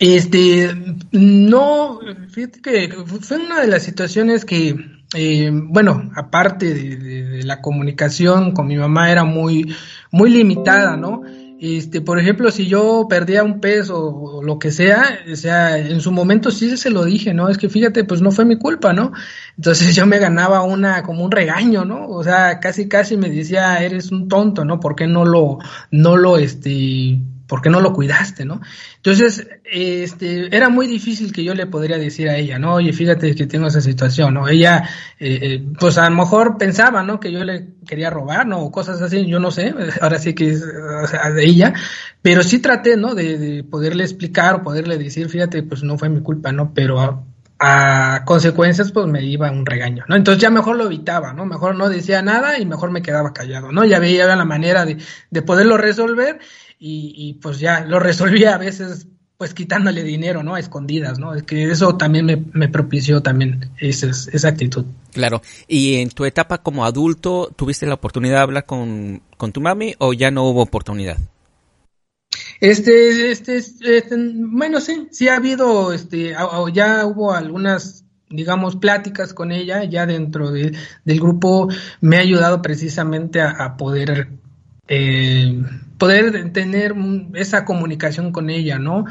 Este, 0.00 0.74
no, 1.12 2.00
fíjate 2.30 2.60
que 2.60 2.88
fue 3.20 3.38
una 3.38 3.60
de 3.60 3.68
las 3.68 3.82
situaciones 3.84 4.44
que 4.44 4.74
eh, 5.14 5.50
bueno, 5.52 6.10
aparte 6.16 6.74
de, 6.74 7.44
la 7.44 7.60
comunicación 7.60 8.52
con 8.52 8.66
mi 8.66 8.76
mamá 8.76 9.10
era 9.10 9.24
muy, 9.24 9.74
muy 10.10 10.30
limitada, 10.30 10.96
¿no? 10.96 11.22
Este, 11.60 12.00
por 12.00 12.18
ejemplo, 12.18 12.50
si 12.50 12.66
yo 12.66 13.06
perdía 13.08 13.44
un 13.44 13.60
peso 13.60 13.96
o 13.96 14.42
lo 14.42 14.58
que 14.58 14.70
sea, 14.70 15.20
o 15.32 15.36
sea, 15.36 15.78
en 15.78 16.00
su 16.00 16.10
momento 16.10 16.50
sí 16.50 16.76
se 16.76 16.90
lo 16.90 17.04
dije, 17.04 17.32
¿no? 17.32 17.48
Es 17.48 17.58
que 17.58 17.68
fíjate, 17.68 18.04
pues 18.04 18.20
no 18.20 18.32
fue 18.32 18.44
mi 18.44 18.58
culpa, 18.58 18.92
¿no? 18.92 19.12
Entonces 19.56 19.94
yo 19.94 20.06
me 20.06 20.18
ganaba 20.18 20.62
una, 20.62 21.02
como 21.02 21.24
un 21.24 21.30
regaño, 21.30 21.84
¿no? 21.84 22.08
O 22.08 22.24
sea, 22.24 22.58
casi, 22.60 22.88
casi 22.88 23.16
me 23.16 23.30
decía, 23.30 23.82
eres 23.84 24.10
un 24.10 24.28
tonto, 24.28 24.64
¿no? 24.64 24.80
¿Por 24.80 24.96
qué 24.96 25.06
no 25.06 25.24
lo, 25.24 25.58
no 25.90 26.16
lo, 26.16 26.38
este, 26.38 27.20
¿por 27.54 27.62
qué 27.62 27.70
no 27.70 27.80
lo 27.80 27.92
cuidaste, 27.92 28.44
no? 28.44 28.60
Entonces, 28.96 29.46
este, 29.62 30.56
era 30.56 30.68
muy 30.70 30.88
difícil 30.88 31.32
que 31.32 31.44
yo 31.44 31.54
le 31.54 31.68
podría 31.68 31.98
decir 31.98 32.28
a 32.28 32.36
ella, 32.36 32.58
no, 32.58 32.74
oye, 32.74 32.92
fíjate 32.92 33.32
que 33.36 33.46
tengo 33.46 33.68
esa 33.68 33.80
situación, 33.80 34.34
¿no? 34.34 34.48
Ella, 34.48 34.88
eh, 35.20 35.38
eh, 35.40 35.64
pues 35.78 35.96
a 35.96 36.10
lo 36.10 36.16
mejor 36.16 36.58
pensaba, 36.58 37.04
¿no? 37.04 37.20
Que 37.20 37.30
yo 37.30 37.44
le 37.44 37.74
quería 37.86 38.10
robar, 38.10 38.44
¿no? 38.44 38.58
O 38.58 38.72
cosas 38.72 39.00
así, 39.00 39.24
yo 39.26 39.38
no 39.38 39.52
sé, 39.52 39.72
ahora 40.00 40.18
sí 40.18 40.34
que 40.34 40.50
es, 40.50 40.66
de 40.66 41.44
ella, 41.44 41.74
pero 42.22 42.42
sí 42.42 42.58
traté, 42.58 42.96
¿no? 42.96 43.14
De, 43.14 43.38
de 43.38 43.62
poderle 43.62 44.02
explicar 44.02 44.56
o 44.56 44.62
poderle 44.64 44.98
decir, 44.98 45.28
fíjate, 45.28 45.62
pues 45.62 45.84
no 45.84 45.96
fue 45.96 46.08
mi 46.08 46.20
culpa, 46.20 46.50
¿no? 46.50 46.74
Pero 46.74 47.00
a, 47.00 47.22
a 47.58 48.24
consecuencias 48.24 48.90
pues 48.92 49.06
me 49.06 49.24
iba 49.24 49.50
un 49.50 49.64
regaño, 49.64 50.04
¿no? 50.08 50.16
Entonces 50.16 50.42
ya 50.42 50.50
mejor 50.50 50.76
lo 50.76 50.86
evitaba, 50.86 51.32
¿no? 51.32 51.46
Mejor 51.46 51.76
no 51.76 51.88
decía 51.88 52.20
nada 52.20 52.58
y 52.58 52.66
mejor 52.66 52.90
me 52.90 53.02
quedaba 53.02 53.32
callado, 53.32 53.70
¿no? 53.70 53.84
Ya 53.84 53.98
veía 53.98 54.26
la 54.26 54.44
manera 54.44 54.84
de, 54.84 54.98
de 55.30 55.42
poderlo 55.42 55.76
resolver 55.76 56.40
y, 56.86 57.34
pues 57.34 57.60
ya 57.60 57.80
lo 57.80 57.98
resolvía 57.98 58.54
a 58.54 58.58
veces 58.58 59.06
pues 59.38 59.52
quitándole 59.52 60.04
dinero, 60.04 60.42
¿no? 60.42 60.54
A 60.54 60.60
escondidas, 60.60 61.18
¿no? 61.18 61.34
Es 61.34 61.42
que 61.42 61.70
eso 61.70 61.96
también 61.96 62.46
me, 62.52 62.68
propició 62.68 63.20
también 63.22 63.70
esa, 63.80 64.08
esa, 64.08 64.48
actitud. 64.48 64.84
Claro. 65.12 65.42
¿Y 65.66 65.96
en 65.96 66.10
tu 66.10 66.24
etapa 66.24 66.58
como 66.58 66.84
adulto 66.84 67.52
tuviste 67.56 67.86
la 67.86 67.94
oportunidad 67.94 68.36
de 68.36 68.42
hablar 68.42 68.66
con, 68.66 69.22
con 69.36 69.50
tu 69.52 69.60
mami 69.60 69.94
o 69.98 70.12
ya 70.12 70.30
no 70.30 70.44
hubo 70.44 70.62
oportunidad? 70.62 71.18
Este, 72.60 73.32
este, 73.32 73.56
este, 73.56 74.16
bueno, 74.16 74.80
sí, 74.80 75.08
sí 75.10 75.28
ha 75.28 75.36
habido, 75.36 75.92
este, 75.92 76.34
ya 76.72 77.06
hubo 77.06 77.32
algunas, 77.32 78.04
digamos, 78.28 78.76
pláticas 78.76 79.34
con 79.34 79.52
ella, 79.52 79.84
ya 79.84 80.06
dentro 80.06 80.50
de, 80.50 80.76
del 81.04 81.20
grupo 81.20 81.68
me 82.00 82.18
ha 82.18 82.20
ayudado 82.20 82.62
precisamente 82.62 83.40
a, 83.40 83.50
a 83.50 83.76
poder 83.76 84.28
eh, 84.88 85.62
poder 85.98 86.52
tener 86.52 86.94
esa 87.34 87.64
comunicación 87.64 88.32
con 88.32 88.50
ella, 88.50 88.78
¿no? 88.78 89.06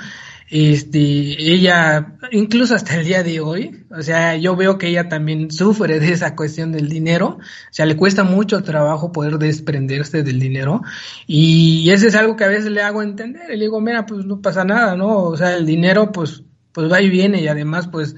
Este, 0.49 0.99
ella, 0.99 2.15
incluso 2.31 2.75
hasta 2.75 2.95
el 2.97 3.05
día 3.05 3.23
de 3.23 3.39
hoy, 3.39 3.85
o 3.89 4.03
sea, 4.03 4.35
yo 4.35 4.55
veo 4.55 4.77
que 4.77 4.89
ella 4.89 5.09
también 5.09 5.49
sufre 5.49 5.99
de 5.99 6.11
esa 6.11 6.35
cuestión 6.35 6.71
del 6.71 6.89
dinero, 6.89 7.39
o 7.39 7.39
sea, 7.71 7.87
le 7.87 7.97
cuesta 7.97 8.23
mucho 8.23 8.61
trabajo 8.61 9.11
poder 9.11 9.39
desprenderse 9.39 10.21
del 10.21 10.39
dinero, 10.39 10.81
y 11.25 11.89
eso 11.89 12.07
es 12.07 12.13
algo 12.13 12.35
que 12.35 12.43
a 12.43 12.49
veces 12.49 12.69
le 12.69 12.83
hago 12.83 13.01
entender, 13.01 13.49
y 13.49 13.57
le 13.57 13.65
digo, 13.65 13.81
mira, 13.81 14.05
pues 14.05 14.25
no 14.25 14.41
pasa 14.41 14.63
nada, 14.63 14.95
¿no? 14.95 15.23
O 15.23 15.37
sea, 15.37 15.55
el 15.55 15.65
dinero, 15.65 16.11
pues, 16.11 16.43
pues 16.71 16.91
va 16.91 17.01
y 17.01 17.09
viene, 17.09 17.41
y 17.41 17.47
además, 17.47 17.87
pues, 17.87 18.15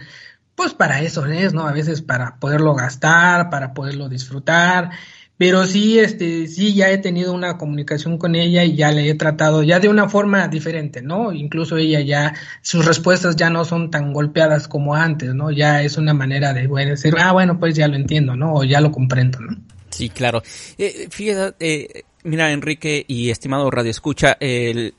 pues 0.56 0.74
para 0.74 1.02
eso 1.02 1.26
es, 1.28 1.54
¿no? 1.54 1.68
A 1.68 1.74
veces 1.74 2.02
para 2.02 2.38
poderlo 2.40 2.74
gastar, 2.76 3.50
para 3.50 3.74
poderlo 3.74 4.10
disfrutar, 4.10 4.90
pero 5.38 5.66
sí, 5.66 6.00
este, 6.00 6.48
sí, 6.48 6.74
ya 6.74 6.90
he 6.92 6.98
tenido 6.98 7.34
una 7.34 7.58
comunicación 7.58 8.18
con 8.18 8.36
ella 8.36 8.64
y 8.64 8.76
ya 8.76 8.92
le 8.92 9.10
he 9.10 9.16
tratado 9.16 9.64
ya 9.64 9.80
de 9.80 9.90
una 9.90 10.08
forma 10.08 10.48
diferente, 10.48 11.02
¿no? 11.02 11.34
Incluso 11.34 11.78
ella 11.78 12.00
ya, 12.00 12.34
sus 12.62 12.86
respuestas 12.86 13.36
ya 13.36 13.50
no 13.50 13.66
son 13.66 13.92
tan 13.92 14.14
golpeadas 14.14 14.68
como 14.68 14.96
antes, 14.96 15.34
¿no? 15.36 15.52
Ya 15.52 15.84
es 15.84 15.98
una 15.98 16.14
manera 16.14 16.54
de 16.54 16.68
bueno, 16.68 16.92
decir, 16.92 17.16
ah, 17.20 17.34
bueno, 17.34 17.60
pues 17.60 17.76
ya 17.76 17.88
lo 17.88 17.96
entiendo, 17.96 18.36
¿no? 18.36 18.54
O 18.54 18.64
ya 18.64 18.80
lo 18.80 18.92
comprendo, 18.92 19.40
¿no? 19.40 19.58
Sí, 19.90 20.10
claro. 20.10 20.42
Eh, 20.78 21.08
fíjate, 21.10 21.56
eh, 21.60 22.04
mira, 22.24 22.52
Enrique 22.52 23.04
y 23.08 23.30
estimado 23.30 23.70
Radio 23.72 23.92
Escucha, 23.92 24.38
el, 24.40 24.94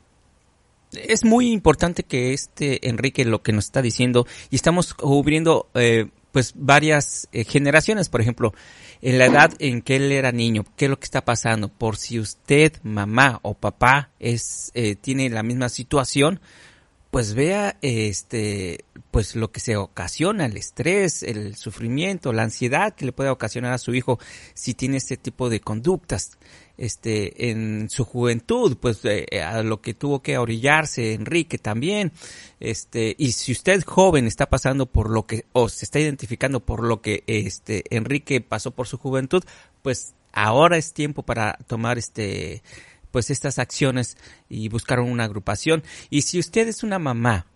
es 0.93 1.25
muy 1.25 1.51
importante 1.51 2.03
que 2.03 2.33
este 2.33 2.89
Enrique 2.89 3.25
lo 3.25 3.43
que 3.43 3.53
nos 3.53 3.67
está 3.67 3.83
diciendo 3.83 4.27
y 4.51 4.57
estamos 4.57 4.95
cubriendo 4.95 5.69
eh, 5.75 6.09
pues 6.37 6.53
varias 6.55 7.31
eh, 7.33 7.45
generaciones, 7.45 8.11
por 8.11 8.21
ejemplo, 8.21 8.53
en 9.01 9.17
la 9.17 9.25
edad 9.25 9.55
en 9.59 9.81
que 9.81 9.97
él 9.97 10.13
era 10.13 10.33
niño, 10.33 10.67
qué 10.77 10.85
es 10.85 10.91
lo 10.91 10.99
que 10.99 11.07
está 11.07 11.25
pasando, 11.25 11.69
por 11.69 11.97
si 11.97 12.21
usted, 12.21 12.75
mamá 12.83 13.41
o 13.41 13.55
papá, 13.55 14.11
es, 14.21 14.71
eh, 14.75 14.97
tiene 14.97 15.31
la 15.31 15.43
misma 15.43 15.71
situación, 15.71 16.43
pues 17.17 17.33
vea 17.33 17.79
este 17.81 18.85
pues 19.11 19.37
lo 19.37 19.51
que 19.51 19.59
se 19.59 19.79
ocasiona 19.79 20.45
el 20.45 20.59
estrés 20.59 21.23
el 21.23 21.57
sufrimiento 21.57 22.31
la 22.35 22.43
ansiedad 22.43 22.95
que 22.95 23.07
le 23.07 23.13
puede 23.13 23.31
ocasionar 23.31 23.73
a 23.73 23.79
su 23.79 23.95
hijo 23.95 24.19
si 24.53 24.75
tiene 24.75 24.99
este 24.99 25.17
tipo 25.17 25.49
de 25.49 25.61
conductas. 25.61 26.37
Este 26.77 27.49
en 27.49 27.89
su 27.89 28.05
juventud 28.05 28.77
pues 28.79 29.01
eh, 29.05 29.41
a 29.41 29.63
lo 29.63 29.81
que 29.81 29.95
tuvo 29.95 30.21
que 30.21 30.37
orillarse 30.37 31.15
Enrique 31.15 31.57
también 31.57 32.13
este 32.61 33.17
y 33.17 33.33
si 33.33 33.53
usted 33.53 33.83
joven 33.83 34.27
está 34.27 34.45
pasando 34.51 34.85
por 34.85 35.09
lo 35.09 35.27
que 35.27 35.47
o 35.55 35.71
se 35.71 35.87
está 35.87 35.99
identificando 35.99 36.61
por 36.61 36.85
lo 36.85 37.01
que 37.01 37.25
este 37.27 37.83
Enrique 37.97 38.43
pasó 38.43 38.73
por 38.73 38.89
su 38.89 38.99
juventud 38.99 39.43
pues 39.81 40.13
ahora 40.35 40.77
es 40.77 40.93
tiempo 40.93 41.23
para 41.23 41.57
tomar 41.67 41.97
este 41.97 42.63
pues 43.17 43.31
estas 43.31 43.59
acciones 43.59 44.19
y 44.47 44.69
buscar 44.69 45.01
una 45.01 45.25
agrupación. 45.25 45.83
Y 46.11 46.21
si 46.21 46.39
usted 46.39 46.69
es 46.69 46.83
una 46.83 46.99
mamá 46.99 47.47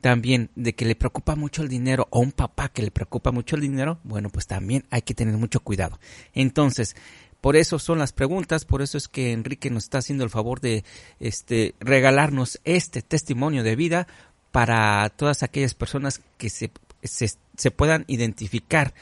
también 0.00 0.48
de 0.56 0.74
que 0.74 0.86
le 0.86 0.94
preocupa 0.94 1.36
mucho 1.36 1.60
el 1.60 1.68
dinero 1.68 2.08
o 2.08 2.20
un 2.20 2.32
papá 2.32 2.70
que 2.70 2.80
le 2.80 2.90
preocupa 2.90 3.30
mucho 3.30 3.56
el 3.56 3.60
dinero, 3.60 3.98
bueno, 4.04 4.30
pues 4.30 4.46
también 4.46 4.86
hay 4.88 5.02
que 5.02 5.12
tener 5.12 5.36
mucho 5.36 5.60
cuidado. 5.60 6.00
Entonces, 6.32 6.96
por 7.42 7.56
eso 7.56 7.78
son 7.78 7.98
las 7.98 8.14
preguntas, 8.14 8.64
por 8.64 8.80
eso 8.80 8.96
es 8.96 9.06
que 9.06 9.32
Enrique 9.32 9.68
nos 9.68 9.84
está 9.84 9.98
haciendo 9.98 10.24
el 10.24 10.30
favor 10.30 10.62
de 10.62 10.82
este 11.20 11.74
regalarnos 11.78 12.58
este 12.64 13.02
testimonio 13.02 13.62
de 13.64 13.76
vida 13.76 14.06
para 14.50 15.10
todas 15.10 15.42
aquellas 15.42 15.74
personas 15.74 16.22
que 16.38 16.48
se, 16.48 16.70
se, 17.02 17.30
se 17.54 17.70
puedan 17.70 18.06
identificar 18.06 18.94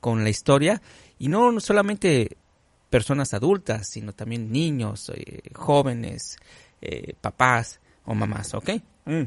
con 0.00 0.24
la 0.24 0.30
historia 0.30 0.80
y 1.18 1.28
no 1.28 1.60
solamente 1.60 2.38
personas 2.90 3.34
adultas, 3.34 3.88
sino 3.88 4.12
también 4.12 4.50
niños, 4.50 5.10
eh, 5.14 5.42
jóvenes, 5.54 6.38
eh, 6.80 7.14
papás 7.20 7.80
o 8.04 8.14
mamás, 8.14 8.54
¿ok? 8.54 8.70
Mm. 9.04 9.24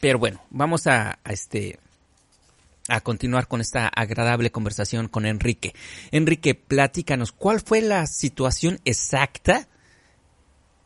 Pero 0.00 0.18
bueno, 0.18 0.42
vamos 0.50 0.86
a, 0.86 1.18
este 1.24 1.78
a 2.88 3.00
continuar 3.00 3.48
con 3.48 3.60
esta 3.60 3.88
agradable 3.88 4.50
conversación 4.50 5.08
con 5.08 5.26
Enrique. 5.26 5.74
Enrique, 6.12 6.54
platícanos, 6.54 7.32
¿cuál 7.32 7.60
fue 7.60 7.80
la 7.80 8.06
situación 8.06 8.80
exacta 8.84 9.68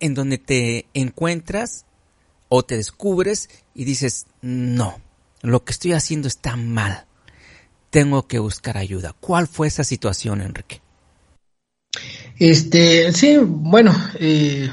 en 0.01 0.15
donde 0.15 0.39
te 0.39 0.87
encuentras 0.95 1.85
o 2.49 2.65
te 2.65 2.77
descubres 2.77 3.51
y 3.75 3.85
dices, 3.85 4.27
no, 4.41 5.01
lo 5.43 5.65
que 5.65 5.73
estoy 5.73 5.93
haciendo 5.93 6.29
está 6.29 6.57
mal, 6.57 7.07
tengo 7.91 8.27
que 8.27 8.39
buscar 8.39 8.79
ayuda? 8.79 9.15
¿Cuál 9.21 9.47
fue 9.47 9.69
esa 9.69 9.85
situación, 9.85 10.41
Enrique? 10.41 10.81
Este, 12.39 13.13
sí, 13.13 13.37
bueno, 13.39 13.93
eh, 14.19 14.71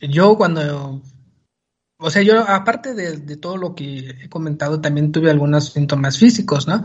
yo 0.00 0.36
cuando, 0.36 1.02
o 1.98 2.10
sea, 2.10 2.22
yo 2.22 2.40
aparte 2.40 2.94
de, 2.94 3.36
todo 3.36 3.56
lo 3.56 3.74
que 3.74 4.10
he 4.22 4.28
comentado, 4.28 4.80
también 4.80 5.12
tuve 5.12 5.30
algunos 5.30 5.72
síntomas 5.72 6.18
físicos, 6.18 6.66
¿no? 6.66 6.84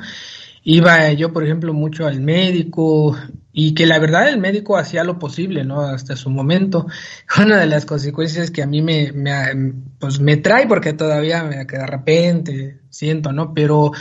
Iba 0.64 1.12
yo, 1.14 1.34
por 1.34 1.44
ejemplo, 1.44 1.74
mucho 1.74 2.06
al 2.06 2.22
médico 2.22 3.18
y 3.52 3.74
que 3.74 3.88
la 3.88 3.98
verdad 3.98 4.30
el 4.30 4.38
médico 4.40 4.78
hacía 4.78 5.04
lo 5.04 5.18
posible, 5.18 5.64
¿no? 5.64 5.82
Hasta 5.82 6.16
su 6.16 6.30
momento. 6.30 6.86
Una 7.44 7.60
de 7.60 7.66
las 7.66 7.86
consecuencias 7.86 8.52
que 8.52 8.62
a 8.62 8.68
mí 8.68 8.82
me, 8.82 9.12
me 9.12 9.74
pues 10.00 10.20
me 10.20 10.38
trae, 10.38 10.68
porque 10.68 10.94
todavía 10.94 11.44
me, 11.44 11.66
de 11.66 11.88
repente 11.88 12.82
siento, 12.90 13.32
¿no? 13.32 13.54
Pero 13.56 13.92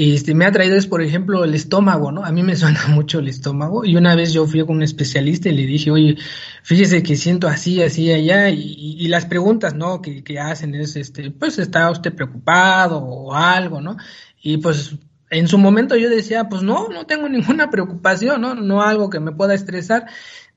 este, 0.00 0.34
me 0.34 0.46
ha 0.46 0.52
traído 0.52 0.76
es, 0.76 0.86
por 0.86 1.02
ejemplo, 1.02 1.44
el 1.44 1.54
estómago, 1.54 2.10
¿no? 2.10 2.24
A 2.24 2.32
mí 2.32 2.42
me 2.42 2.56
suena 2.56 2.86
mucho 2.88 3.18
el 3.18 3.28
estómago 3.28 3.84
y 3.84 3.96
una 3.96 4.14
vez 4.16 4.32
yo 4.32 4.46
fui 4.46 4.64
con 4.64 4.76
un 4.76 4.82
especialista 4.82 5.48
y 5.48 5.52
le 5.54 5.66
dije, 5.66 5.90
oye, 5.90 6.16
fíjese 6.62 7.02
que 7.02 7.16
siento 7.16 7.48
así, 7.48 7.82
así, 7.82 8.10
allá 8.12 8.48
y, 8.48 9.06
las 9.08 9.26
preguntas, 9.26 9.74
¿no? 9.74 10.00
Que, 10.00 10.22
que 10.22 10.38
hacen 10.38 10.74
es, 10.74 10.96
este, 10.96 11.30
pues, 11.30 11.58
¿está 11.58 11.90
usted 11.90 12.14
preocupado 12.14 12.98
o 12.98 13.34
algo, 13.34 13.80
¿no? 13.80 13.96
Y 14.40 14.58
pues 14.58 14.94
en 15.30 15.46
su 15.46 15.58
momento 15.58 15.96
yo 15.96 16.10
decía, 16.10 16.48
pues 16.48 16.62
no, 16.62 16.88
no 16.88 17.06
tengo 17.06 17.28
ninguna 17.28 17.70
preocupación, 17.70 18.40
¿no? 18.40 18.54
No 18.54 18.82
algo 18.82 19.10
que 19.10 19.20
me 19.20 19.32
pueda 19.32 19.54
estresar. 19.54 20.06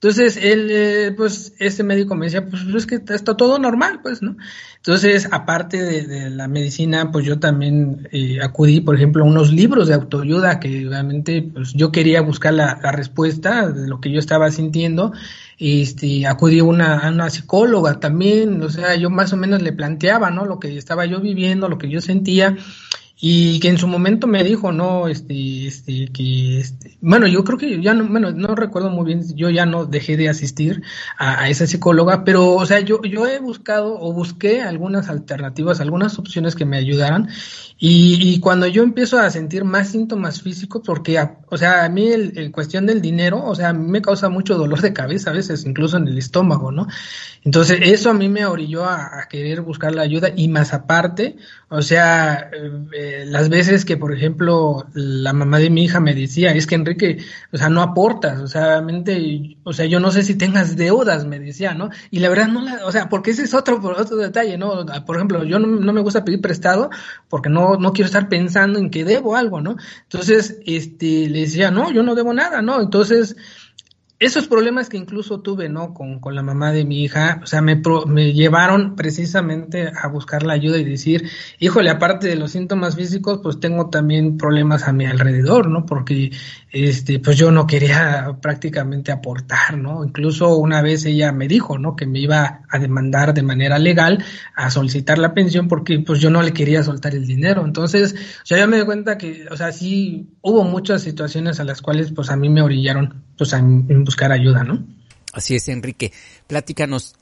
Entonces, 0.04 0.36
él, 0.36 0.68
eh, 0.70 1.14
pues, 1.16 1.54
este 1.60 1.82
médico 1.82 2.14
me 2.14 2.26
decía, 2.26 2.46
pues 2.46 2.64
es 2.64 2.86
que 2.86 2.96
está 2.96 3.38
todo 3.38 3.58
normal, 3.58 4.02
pues, 4.04 4.22
¿no? 4.22 4.36
Entonces, 4.76 5.30
aparte 5.32 5.82
de, 5.82 6.30
la 6.30 6.50
medicina, 6.50 7.10
pues 7.10 7.26
yo 7.26 7.40
también 7.40 8.10
eh, 8.12 8.40
acudí, 8.44 8.82
por 8.82 8.98
ejemplo, 8.98 9.24
a 9.24 9.28
unos 9.28 9.54
libros 9.54 9.88
de 9.88 9.94
autoayuda 9.94 10.60
que 10.60 10.88
realmente, 10.90 11.42
pues 11.54 11.72
yo 11.72 11.94
quería 11.94 12.20
buscar 12.20 12.54
la, 12.54 12.76
respuesta 12.92 13.70
de 13.70 13.88
lo 13.88 14.02
que 14.02 14.12
yo 14.12 14.20
estaba 14.20 14.52
sintiendo. 14.52 15.14
Este, 15.58 16.28
acudí 16.28 16.60
a 16.60 16.66
una, 16.66 16.98
a 16.98 17.10
una 17.10 17.30
psicóloga 17.30 18.02
también, 18.02 18.62
o 18.62 18.68
sea, 18.68 18.96
yo 18.96 19.10
más 19.10 19.32
o 19.32 19.38
menos 19.38 19.62
le 19.62 19.72
planteaba, 19.72 20.32
¿no? 20.32 20.44
Lo 20.46 20.60
que 20.60 20.78
estaba 20.78 21.06
yo 21.06 21.22
viviendo, 21.22 21.70
lo 21.70 21.78
que 21.78 21.88
yo 21.88 22.02
sentía 22.02 22.58
y 23.26 23.62
que 23.62 23.70
en 23.70 23.78
su 23.78 23.88
momento 23.88 24.28
me 24.28 24.44
dijo, 24.44 24.74
no, 24.74 25.08
este, 25.08 25.66
este, 25.66 26.10
que, 26.12 26.60
este, 26.60 26.98
bueno, 27.00 27.26
yo 27.26 27.46
creo 27.46 27.58
que 27.58 27.82
ya 27.82 27.94
no, 27.94 28.06
bueno, 28.10 28.32
no 28.32 28.54
recuerdo 28.54 28.90
muy 28.90 29.06
bien, 29.06 29.24
yo 29.38 29.50
ya 29.50 29.66
no 29.66 29.86
dejé 29.86 30.18
de 30.18 30.28
asistir 30.28 30.82
a, 31.18 31.48
esa 31.48 31.66
psicóloga, 31.66 32.26
pero, 32.26 32.52
o 32.52 32.66
sea, 32.66 32.82
yo, 32.82 33.02
yo 33.04 33.26
he 33.26 33.40
buscado 33.40 33.98
o 33.98 34.12
busqué 34.12 34.62
algunas 34.62 35.08
alternativas, 35.08 35.80
algunas 35.80 36.20
opciones 36.20 36.54
que 36.54 36.66
me 36.66 36.76
ayudaran, 36.76 37.30
y, 37.80 38.40
cuando 38.42 38.68
yo 38.68 38.84
empiezo 38.84 39.20
a 39.20 39.30
sentir 39.30 39.64
más 39.64 39.90
síntomas 39.90 40.42
físicos, 40.42 40.82
porque, 40.86 41.18
o 41.50 41.58
sea, 41.58 41.86
a 41.86 41.90
mí 41.90 42.08
el, 42.08 42.52
cuestión 42.52 42.86
del 42.86 43.02
dinero, 43.02 43.44
o 43.44 43.56
sea, 43.56 43.70
a 43.70 43.74
mí 43.74 43.90
me 43.90 44.02
causa 44.02 44.30
mucho 44.30 44.58
dolor 44.58 44.82
de 44.82 44.94
cabeza 44.94 45.30
a 45.30 45.34
veces, 45.34 45.66
incluso 45.66 45.96
en 45.98 46.08
el 46.08 46.18
estómago, 46.18 46.72
¿no? 46.72 46.88
Entonces, 47.44 47.80
eso 47.84 48.10
a 48.10 48.14
mí 48.14 48.30
me 48.30 48.46
orilló 48.46 48.86
a, 48.86 49.28
querer 49.30 49.62
buscar 49.62 49.96
la 49.96 50.04
ayuda 50.04 50.30
y 50.36 50.48
más 50.48 50.74
aparte, 50.74 51.38
o 51.70 51.82
sea, 51.82 52.50
eh, 52.54 53.13
las 53.26 53.50
veces 53.50 53.86
que, 53.86 53.98
por 53.98 54.14
ejemplo, 54.14 54.86
la 54.94 55.34
mamá 55.34 55.60
de 55.60 55.70
mi 55.70 55.84
hija 55.84 56.00
me 56.00 56.14
decía, 56.14 56.54
es 56.54 56.68
que 56.68 56.76
Enrique, 56.76 57.18
o 57.52 57.58
sea, 57.58 57.70
no 57.70 57.82
aportas, 57.82 58.40
o 58.40 58.48
sea, 58.48 58.66
realmente, 58.68 59.58
o 59.64 59.74
sea, 59.74 59.86
yo 59.86 60.00
no 60.00 60.12
sé 60.12 60.24
si 60.24 60.36
tengas 60.36 60.76
deudas, 60.76 61.26
me 61.26 61.40
decía, 61.40 61.74
¿no? 61.74 61.90
Y 62.12 62.20
la 62.20 62.30
verdad 62.30 62.48
no 62.48 62.62
la, 62.62 62.86
o 62.86 62.92
sea, 62.92 63.10
porque 63.10 63.32
ese 63.32 63.44
es 63.44 63.54
otro, 63.54 63.82
otro 63.84 64.18
detalle, 64.18 64.58
¿no? 64.58 64.86
Por 65.06 65.16
ejemplo, 65.16 65.44
yo 65.44 65.60
no, 65.60 65.68
no 65.68 65.94
me 65.94 66.02
gusta 66.02 66.26
pedir 66.26 66.42
prestado 66.42 66.90
porque 67.30 67.50
no, 67.50 67.78
no 67.78 67.94
quiero 67.94 68.08
estar 68.08 68.30
pensando 68.30 68.80
en 68.80 68.90
que 68.90 69.04
debo 69.04 69.36
algo, 69.36 69.62
¿no? 69.62 69.78
Entonces, 70.04 70.60
este, 70.66 71.30
le 71.30 71.42
decía, 71.42 71.72
no, 71.72 71.92
yo 71.92 72.04
no 72.04 72.16
debo 72.16 72.34
nada, 72.34 72.62
¿no? 72.62 72.82
Entonces, 72.82 73.36
esos 74.26 74.48
problemas 74.48 74.90
que 74.90 74.98
incluso 74.98 75.42
tuve, 75.42 75.70
¿no? 75.70 75.94
Con, 75.94 76.20
con 76.20 76.36
la 76.36 76.44
mamá 76.44 76.72
de 76.72 76.86
mi 76.86 77.04
hija, 77.04 77.42
o 77.44 77.46
sea, 77.46 77.62
me, 77.62 77.82
me 78.08 78.34
llevaron 78.34 78.96
precisamente 78.96 79.92
a 79.96 80.08
buscar 80.08 80.44
la 80.44 80.54
ayuda 80.54 80.78
y 80.78 80.84
decir, 80.84 81.30
híjole, 81.60 81.90
aparte 81.90 82.28
de 82.28 82.36
los 82.36 82.52
síntomas 82.52 82.96
físicos, 82.96 83.40
pues 83.44 83.60
tengo 83.60 83.90
también 83.90 84.38
problemas 84.38 84.88
a 84.88 84.94
mi 84.94 85.06
alrededor, 85.06 85.70
¿no? 85.70 85.86
Porque, 85.86 86.32
este, 86.72 87.20
pues 87.20 87.38
yo 87.38 87.52
no 87.52 87.68
quería 87.68 88.38
prácticamente 88.42 89.12
aportar, 89.12 89.78
¿no? 89.78 90.06
Incluso 90.06 90.56
una 90.58 90.82
vez 90.82 91.06
ella 91.06 91.32
me 91.32 91.48
dijo, 91.48 91.78
¿no? 91.78 91.96
Que 91.96 92.06
me 92.06 92.20
iba 92.20 92.62
a 92.70 92.80
demandar 92.80 93.34
de 93.34 93.44
manera 93.44 93.78
legal 93.80 94.24
a 94.56 94.72
solicitar 94.72 95.18
la 95.18 95.34
pensión 95.34 95.68
porque, 95.68 96.00
pues 96.00 96.20
yo 96.20 96.30
no 96.30 96.42
le 96.42 96.54
quería 96.54 96.84
soltar 96.84 97.14
el 97.14 97.28
dinero. 97.28 97.66
Entonces, 97.66 98.14
o 98.14 98.46
sea, 98.46 98.60
yo 98.60 98.68
me 98.68 98.78
di 98.78 98.86
cuenta 98.86 99.18
que, 99.18 99.48
o 99.52 99.58
sea, 99.58 99.72
sí 99.72 100.30
hubo 100.42 100.64
muchas 100.64 101.02
situaciones 101.02 101.60
a 101.60 101.64
las 101.64 101.82
cuales, 101.82 102.12
pues 102.12 102.30
a 102.30 102.38
mí 102.38 102.50
me 102.50 102.62
orillaron, 102.62 103.24
pues 103.38 103.54
a, 103.54 103.60
en 103.60 104.06
buscar 104.14 104.32
ayuda, 104.32 104.64
¿no? 104.64 104.86
Así 105.34 105.56
es, 105.56 105.68
Enrique. 105.70 106.14
Platícanos, 106.46 107.16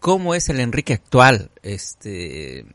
¿cómo 0.00 0.34
es 0.34 0.50
el 0.50 0.60
Enrique 0.60 0.92
actual? 0.92 1.50
Este, 1.62 2.66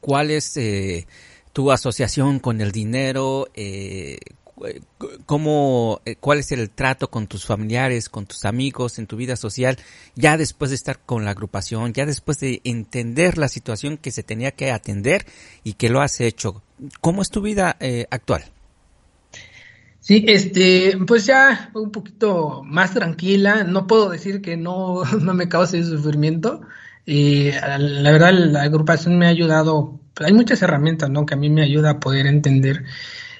¿Cuál 0.00 0.30
es 0.30 0.58
eh, 0.58 1.06
tu 1.54 1.72
asociación 1.72 2.40
con 2.40 2.60
el 2.60 2.72
dinero? 2.72 3.48
Eh, 3.54 4.18
cómo, 5.24 6.02
eh, 6.04 6.16
cuál 6.16 6.40
es 6.40 6.52
el 6.52 6.68
trato 6.68 7.08
con 7.08 7.26
tus 7.26 7.46
familiares, 7.46 8.10
con 8.10 8.26
tus 8.26 8.44
amigos 8.44 8.98
en 8.98 9.06
tu 9.06 9.16
vida 9.16 9.36
social, 9.36 9.78
ya 10.14 10.36
después 10.36 10.70
de 10.70 10.74
estar 10.74 10.98
con 10.98 11.24
la 11.24 11.30
agrupación, 11.30 11.94
ya 11.94 12.04
después 12.04 12.38
de 12.40 12.60
entender 12.64 13.38
la 13.38 13.48
situación 13.48 13.96
que 13.96 14.10
se 14.10 14.22
tenía 14.22 14.50
que 14.50 14.72
atender 14.72 15.24
y 15.64 15.72
que 15.72 15.88
lo 15.88 16.02
has 16.02 16.20
hecho. 16.20 16.62
¿Cómo 17.00 17.22
es 17.22 17.30
tu 17.30 17.40
vida 17.40 17.78
actual? 18.10 18.44
Sí, 20.00 20.24
este, 20.28 20.98
pues 21.06 21.26
ya 21.26 21.70
un 21.74 21.92
poquito 21.92 22.62
más 22.64 22.94
tranquila. 22.94 23.64
No 23.64 23.86
puedo 23.86 24.10
decir 24.10 24.40
que 24.40 24.56
no, 24.56 25.04
no 25.20 25.34
me 25.34 25.48
cause 25.48 25.84
sufrimiento. 25.84 26.62
Y 27.06 27.50
la 27.52 28.10
verdad, 28.10 28.32
la 28.32 28.62
agrupación 28.62 29.18
me 29.18 29.26
ha 29.26 29.30
ayudado. 29.30 30.00
Hay 30.16 30.32
muchas 30.32 30.62
herramientas, 30.62 31.10
¿no? 31.10 31.26
Que 31.26 31.34
a 31.34 31.36
mí 31.36 31.50
me 31.50 31.62
ayuda 31.62 31.90
a 31.90 32.00
poder 32.00 32.26
entender 32.26 32.84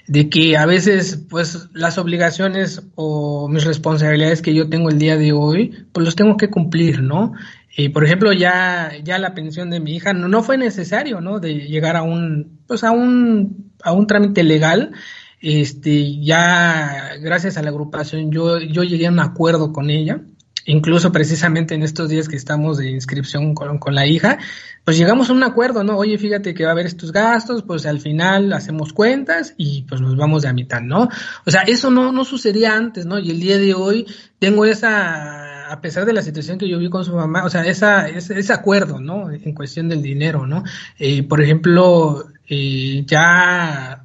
de 0.06 0.28
que 0.28 0.56
a 0.56 0.66
veces, 0.66 1.24
pues, 1.28 1.68
las 1.72 1.96
obligaciones 1.98 2.82
o 2.96 3.48
mis 3.48 3.64
responsabilidades 3.64 4.42
que 4.42 4.54
yo 4.54 4.68
tengo 4.68 4.90
el 4.90 4.98
día 4.98 5.16
de 5.16 5.32
hoy, 5.32 5.86
pues 5.92 6.04
los 6.04 6.16
tengo 6.16 6.36
que 6.36 6.50
cumplir, 6.50 7.00
¿no? 7.02 7.32
Y 7.76 7.90
por 7.90 8.04
ejemplo, 8.04 8.32
ya, 8.32 8.90
ya 9.04 9.18
la 9.18 9.34
pensión 9.34 9.70
de 9.70 9.78
mi 9.78 9.94
hija 9.94 10.12
no, 10.12 10.26
no 10.26 10.42
fue 10.42 10.58
necesario, 10.58 11.20
¿no? 11.20 11.38
De 11.38 11.54
llegar 11.54 11.96
a 11.96 12.02
un, 12.02 12.58
pues, 12.66 12.82
a 12.82 12.90
un, 12.90 13.72
a 13.84 13.92
un 13.92 14.06
trámite 14.08 14.42
legal 14.42 14.92
este, 15.40 16.22
ya 16.22 17.12
gracias 17.20 17.56
a 17.56 17.62
la 17.62 17.70
agrupación 17.70 18.30
yo, 18.30 18.58
yo 18.58 18.82
llegué 18.82 19.06
a 19.06 19.10
un 19.10 19.20
acuerdo 19.20 19.72
con 19.72 19.88
ella, 19.90 20.20
incluso 20.66 21.12
precisamente 21.12 21.74
en 21.74 21.82
estos 21.82 22.08
días 22.08 22.28
que 22.28 22.36
estamos 22.36 22.78
de 22.78 22.90
inscripción 22.90 23.54
con, 23.54 23.94
la 23.94 24.06
hija, 24.06 24.38
pues 24.84 24.98
llegamos 24.98 25.30
a 25.30 25.32
un 25.32 25.42
acuerdo, 25.42 25.82
¿no? 25.84 25.96
Oye, 25.96 26.18
fíjate 26.18 26.54
que 26.54 26.64
va 26.64 26.70
a 26.70 26.72
haber 26.72 26.86
estos 26.86 27.12
gastos, 27.12 27.62
pues 27.62 27.86
al 27.86 28.00
final 28.00 28.52
hacemos 28.52 28.92
cuentas 28.92 29.54
y 29.56 29.82
pues 29.82 30.00
nos 30.00 30.16
vamos 30.16 30.42
de 30.42 30.48
a 30.48 30.52
mitad, 30.52 30.80
¿no? 30.80 31.08
O 31.46 31.50
sea, 31.50 31.62
eso 31.62 31.90
no, 31.90 32.12
no 32.12 32.24
sucedía 32.24 32.76
antes, 32.76 33.06
¿no? 33.06 33.18
Y 33.18 33.30
el 33.30 33.40
día 33.40 33.58
de 33.58 33.74
hoy 33.74 34.06
tengo 34.38 34.64
esa, 34.64 35.70
a 35.70 35.80
pesar 35.80 36.04
de 36.04 36.12
la 36.12 36.22
situación 36.22 36.58
que 36.58 36.68
yo 36.68 36.78
vi 36.78 36.90
con 36.90 37.04
su 37.04 37.14
mamá, 37.14 37.44
o 37.44 37.50
sea, 37.50 37.64
esa, 37.64 38.08
ese, 38.08 38.38
ese 38.38 38.52
acuerdo, 38.52 39.00
¿no? 39.00 39.30
En 39.30 39.54
cuestión 39.54 39.88
del 39.88 40.02
dinero, 40.02 40.46
¿no? 40.46 40.64
Eh, 40.98 41.22
por 41.22 41.40
ejemplo, 41.40 42.26
eh, 42.48 43.04
ya 43.06 43.99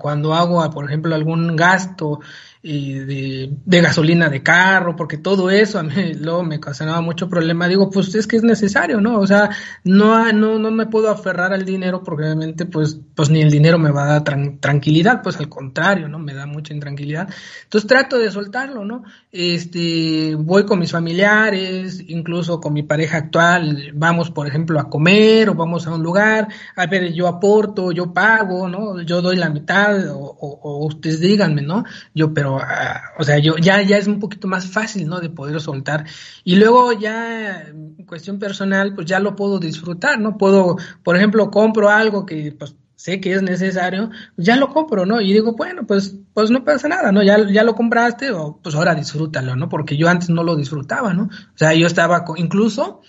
cuando 0.00 0.34
hago, 0.34 0.68
por 0.70 0.84
ejemplo, 0.84 1.14
algún 1.14 1.56
gasto 1.56 2.20
de, 2.62 3.80
gasolina 3.80 4.28
de 4.28 4.42
carro, 4.42 4.94
porque 4.94 5.16
todo 5.16 5.50
eso 5.50 5.78
a 5.78 5.82
mí 5.82 6.14
luego 6.20 6.42
me 6.42 6.56
ocasionaba 6.56 7.00
mucho 7.00 7.28
problema. 7.28 7.68
Digo, 7.68 7.90
pues 7.90 8.14
es 8.14 8.26
que 8.26 8.36
es 8.36 8.42
necesario, 8.42 9.00
¿no? 9.00 9.18
O 9.18 9.26
sea, 9.26 9.50
no, 9.84 10.30
no, 10.32 10.58
no 10.58 10.70
me 10.70 10.86
puedo 10.86 11.10
aferrar 11.10 11.52
al 11.52 11.64
dinero 11.64 12.02
porque 12.02 12.24
obviamente 12.24 12.66
pues, 12.66 13.00
pues 13.14 13.30
ni 13.30 13.40
el 13.40 13.50
dinero 13.50 13.78
me 13.78 13.90
va 13.90 14.04
a 14.04 14.20
dar 14.20 14.24
tranquilidad, 14.60 15.22
pues 15.22 15.38
al 15.38 15.48
contrario, 15.48 16.08
¿no? 16.08 16.18
Me 16.18 16.34
da 16.34 16.46
mucha 16.46 16.74
intranquilidad. 16.74 17.28
Entonces 17.64 17.88
trato 17.88 18.18
de 18.18 18.30
soltarlo, 18.30 18.84
¿no? 18.84 19.04
Este, 19.32 20.34
voy 20.34 20.66
con 20.66 20.80
mis 20.80 20.92
familiares, 20.92 22.02
incluso 22.08 22.60
con 22.60 22.74
mi 22.74 22.82
pareja 22.82 23.18
actual, 23.18 23.92
vamos, 23.94 24.30
por 24.30 24.46
ejemplo, 24.46 24.78
a 24.78 24.90
comer 24.90 25.48
o 25.48 25.54
vamos 25.54 25.86
a 25.86 25.94
un 25.94 26.02
lugar, 26.02 26.48
a 26.76 26.86
ver, 26.86 27.12
yo 27.12 27.26
aporto, 27.26 27.92
yo 27.92 28.12
pago, 28.12 28.68
¿no? 28.68 29.00
Yo 29.00 29.22
doy 29.22 29.36
la 29.36 29.48
mitad 29.48 30.10
o, 30.10 30.18
o 30.18 30.86
ustedes 30.86 31.20
díganme, 31.20 31.62
¿no? 31.62 31.84
Yo, 32.14 32.34
pero 32.34 32.49
Ah, 32.58 33.02
o 33.18 33.24
sea, 33.24 33.38
yo 33.38 33.56
ya, 33.56 33.82
ya 33.82 33.98
es 33.98 34.06
un 34.06 34.18
poquito 34.18 34.48
más 34.48 34.66
fácil, 34.66 35.06
¿no? 35.08 35.20
De 35.20 35.30
poder 35.30 35.60
soltar. 35.60 36.06
Y 36.44 36.56
luego 36.56 36.92
ya, 36.92 37.62
en 37.62 38.04
cuestión 38.06 38.38
personal, 38.38 38.94
pues 38.94 39.06
ya 39.06 39.20
lo 39.20 39.36
puedo 39.36 39.58
disfrutar, 39.58 40.18
¿no? 40.18 40.38
Puedo, 40.38 40.76
por 41.02 41.16
ejemplo, 41.16 41.50
compro 41.50 41.88
algo 41.90 42.26
que, 42.26 42.54
pues, 42.58 42.74
sé 42.96 43.18
que 43.18 43.32
es 43.32 43.42
necesario, 43.42 44.10
ya 44.36 44.56
lo 44.56 44.68
compro, 44.68 45.06
¿no? 45.06 45.22
Y 45.22 45.32
digo, 45.32 45.54
bueno, 45.54 45.86
pues, 45.86 46.16
pues 46.34 46.50
no 46.50 46.64
pasa 46.64 46.86
nada, 46.86 47.12
¿no? 47.12 47.22
Ya, 47.22 47.38
ya 47.50 47.64
lo 47.64 47.74
compraste, 47.74 48.30
o 48.32 48.60
pues 48.62 48.74
ahora 48.74 48.94
disfrútalo, 48.94 49.56
¿no? 49.56 49.70
Porque 49.70 49.96
yo 49.96 50.08
antes 50.08 50.28
no 50.28 50.42
lo 50.42 50.54
disfrutaba, 50.54 51.14
¿no? 51.14 51.22
O 51.24 51.56
sea, 51.58 51.72
yo 51.72 51.86
estaba, 51.86 52.26
incluso, 52.36 53.00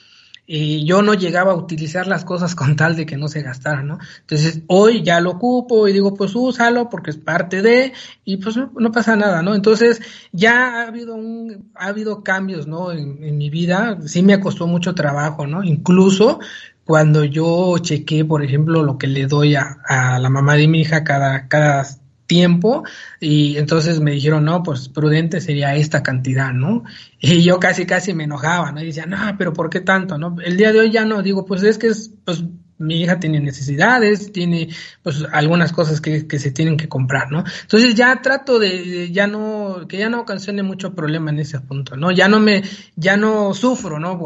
yo 0.51 1.01
no 1.01 1.13
llegaba 1.13 1.53
a 1.53 1.55
utilizar 1.55 2.07
las 2.07 2.25
cosas 2.25 2.55
con 2.55 2.75
tal 2.75 2.97
de 2.97 3.05
que 3.05 3.15
no 3.15 3.29
se 3.29 3.41
gastaran, 3.41 3.87
¿no? 3.87 3.99
Entonces, 4.19 4.63
hoy 4.67 5.01
ya 5.01 5.21
lo 5.21 5.31
ocupo 5.31 5.87
y 5.87 5.93
digo, 5.93 6.13
pues 6.13 6.35
úsalo 6.35 6.89
porque 6.89 7.11
es 7.11 7.17
parte 7.17 7.61
de, 7.61 7.93
y 8.25 8.35
pues 8.37 8.57
no, 8.57 8.91
pasa 8.91 9.15
nada, 9.15 9.41
¿no? 9.41 9.55
Entonces, 9.55 10.01
ya 10.33 10.81
ha 10.81 10.87
habido 10.87 11.15
un, 11.15 11.71
ha 11.75 11.87
habido 11.87 12.21
cambios, 12.21 12.67
¿no? 12.67 12.91
En, 12.91 13.37
mi 13.37 13.49
vida, 13.49 13.97
sí 14.05 14.23
me 14.23 14.41
costó 14.41 14.67
mucho 14.67 14.93
trabajo, 14.93 15.47
¿no? 15.47 15.63
Incluso 15.63 16.39
cuando 16.83 17.23
yo 17.23 17.77
chequé, 17.77 18.25
por 18.25 18.43
ejemplo, 18.43 18.83
lo 18.83 18.97
que 18.97 19.07
le 19.07 19.27
doy 19.27 19.55
a, 19.55 19.77
a 19.87 20.19
la 20.19 20.29
mamá 20.29 20.55
de 20.55 20.67
mi 20.67 20.81
hija 20.81 21.05
cada, 21.05 21.47
cada 21.47 21.85
tiempo 22.31 22.85
y 23.19 23.57
entonces 23.57 23.99
me 23.99 24.11
dijeron, 24.11 24.45
no, 24.45 24.63
pues 24.63 24.87
prudente 24.87 25.41
sería 25.41 25.75
esta 25.75 26.01
cantidad, 26.01 26.53
¿no? 26.53 26.85
Y 27.19 27.43
yo 27.43 27.59
casi, 27.59 27.85
casi 27.85 28.13
me 28.13 28.23
enojaba, 28.23 28.71
¿no? 28.71 28.81
Y 28.81 28.85
decía, 28.85 29.05
no, 29.05 29.17
pero 29.37 29.51
¿por 29.51 29.69
qué 29.69 29.81
tanto, 29.81 30.17
no? 30.17 30.37
El 30.41 30.55
día 30.55 30.71
de 30.71 30.79
hoy 30.79 30.91
ya 30.91 31.03
no, 31.03 31.21
digo, 31.21 31.43
pues 31.43 31.61
es 31.63 31.77
que 31.77 31.87
es, 31.87 32.13
pues 32.23 32.45
mi 32.81 33.01
hija 33.01 33.19
tiene 33.19 33.39
necesidades, 33.39 34.31
tiene 34.31 34.69
pues 35.03 35.23
algunas 35.31 35.71
cosas 35.71 36.01
que, 36.01 36.27
que 36.27 36.39
se 36.39 36.51
tienen 36.51 36.77
que 36.77 36.89
comprar, 36.89 37.31
¿no? 37.31 37.43
Entonces 37.61 37.95
ya 37.95 38.21
trato 38.21 38.59
de, 38.59 39.11
ya 39.11 39.27
no, 39.27 39.85
que 39.87 39.97
ya 39.97 40.09
no 40.09 40.21
ocasione 40.21 40.63
mucho 40.63 40.93
problema 40.93 41.31
en 41.31 41.39
ese 41.39 41.59
punto, 41.59 41.95
¿no? 41.95 42.11
Ya 42.11 42.27
no 42.27 42.39
me, 42.39 42.63
ya 42.95 43.17
no 43.17 43.53
sufro, 43.53 43.99
¿no? 43.99 44.19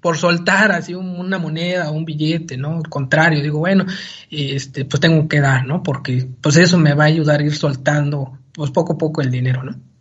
Por, 0.00 0.18
soltar 0.18 0.72
así 0.72 0.94
una 0.94 1.38
moneda 1.38 1.90
o 1.90 1.92
un 1.92 2.04
billete, 2.04 2.56
¿no? 2.56 2.76
Al 2.76 2.88
contrario, 2.88 3.42
digo, 3.42 3.58
bueno, 3.58 3.86
este, 4.30 4.84
pues 4.84 5.00
tengo 5.00 5.28
que 5.28 5.40
dar, 5.40 5.66
¿no? 5.66 5.82
Porque 5.82 6.28
pues 6.40 6.56
eso 6.56 6.78
me 6.78 6.94
va 6.94 7.04
a 7.04 7.08
ayudar 7.08 7.40
a 7.40 7.44
ir 7.44 7.54
soltando 7.54 8.38
pues 8.52 8.70
poco 8.70 8.94
a 8.94 8.98
poco 8.98 9.20
el 9.22 9.30
dinero, 9.30 9.62
¿no? 9.62 9.91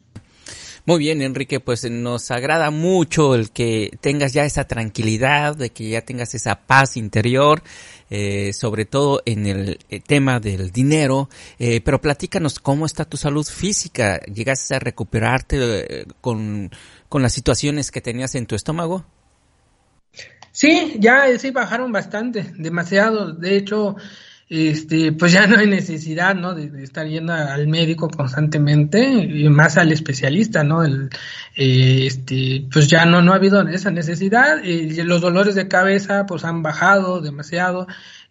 Muy 0.86 0.98
bien, 0.98 1.22
Enrique, 1.22 1.60
pues 1.60 1.90
nos 1.90 2.32
agrada 2.32 2.72
mucho 2.72 3.36
el 3.36 3.52
que 3.52 3.96
tengas 4.02 4.34
ya 4.34 4.46
esa 4.46 4.66
tranquilidad, 4.66 5.56
de 5.56 5.70
que 5.70 5.90
ya 5.90 6.02
tengas 6.02 6.34
esa 6.34 6.56
paz 6.56 6.98
interior, 6.98 7.62
eh, 8.10 8.52
sobre 8.54 8.86
todo 8.86 9.22
en 9.26 9.46
el 9.46 9.80
eh, 9.90 10.00
tema 10.00 10.40
del 10.40 10.72
dinero. 10.72 11.30
Eh, 11.60 11.82
pero 11.82 12.02
platícanos 12.02 12.60
cómo 12.60 12.88
está 12.88 13.06
tu 13.06 13.16
salud 13.16 13.46
física. 13.46 14.22
¿Llegaste 14.22 14.74
a 14.74 14.80
recuperarte 14.80 16.08
con, 16.20 16.72
con 17.08 17.22
las 17.22 17.34
situaciones 17.34 17.92
que 17.92 18.02
tenías 18.02 18.34
en 18.34 18.48
tu 18.48 18.56
estómago? 18.56 19.06
Sí, 20.52 20.96
ya 21.00 21.38
sí 21.38 21.52
bajaron 21.52 21.92
bastante, 21.92 22.54
demasiado. 22.58 23.34
De 23.34 23.56
hecho, 23.56 23.98
este, 24.54 25.14
pues 25.14 25.32
ya 25.32 25.48
no 25.48 25.58
hay 25.58 25.68
necesidad, 25.68 26.36
¿no? 26.36 26.54
De, 26.54 26.84
estar 26.84 27.08
yendo 27.08 27.32
al 27.32 27.70
médico 27.70 28.10
constantemente 28.10 29.02
y 29.02 29.48
más 29.48 29.78
al 29.78 29.94
especialista, 29.94 30.66
¿no? 30.66 30.84
El, 30.84 31.10
eh, 31.56 32.06
este, 32.06 32.68
pues 32.70 32.90
ya 32.90 33.06
no, 33.06 33.22
no 33.22 33.32
ha 33.32 33.38
habido 33.38 33.66
esa 33.70 33.92
necesidad. 33.92 34.62
y 34.62 35.02
los 35.04 35.22
dolores 35.22 35.56
de 35.56 35.70
cabeza, 35.70 36.26
pues 36.26 36.44
han 36.44 36.64
bajado 36.64 37.22
demasiado. 37.22 37.88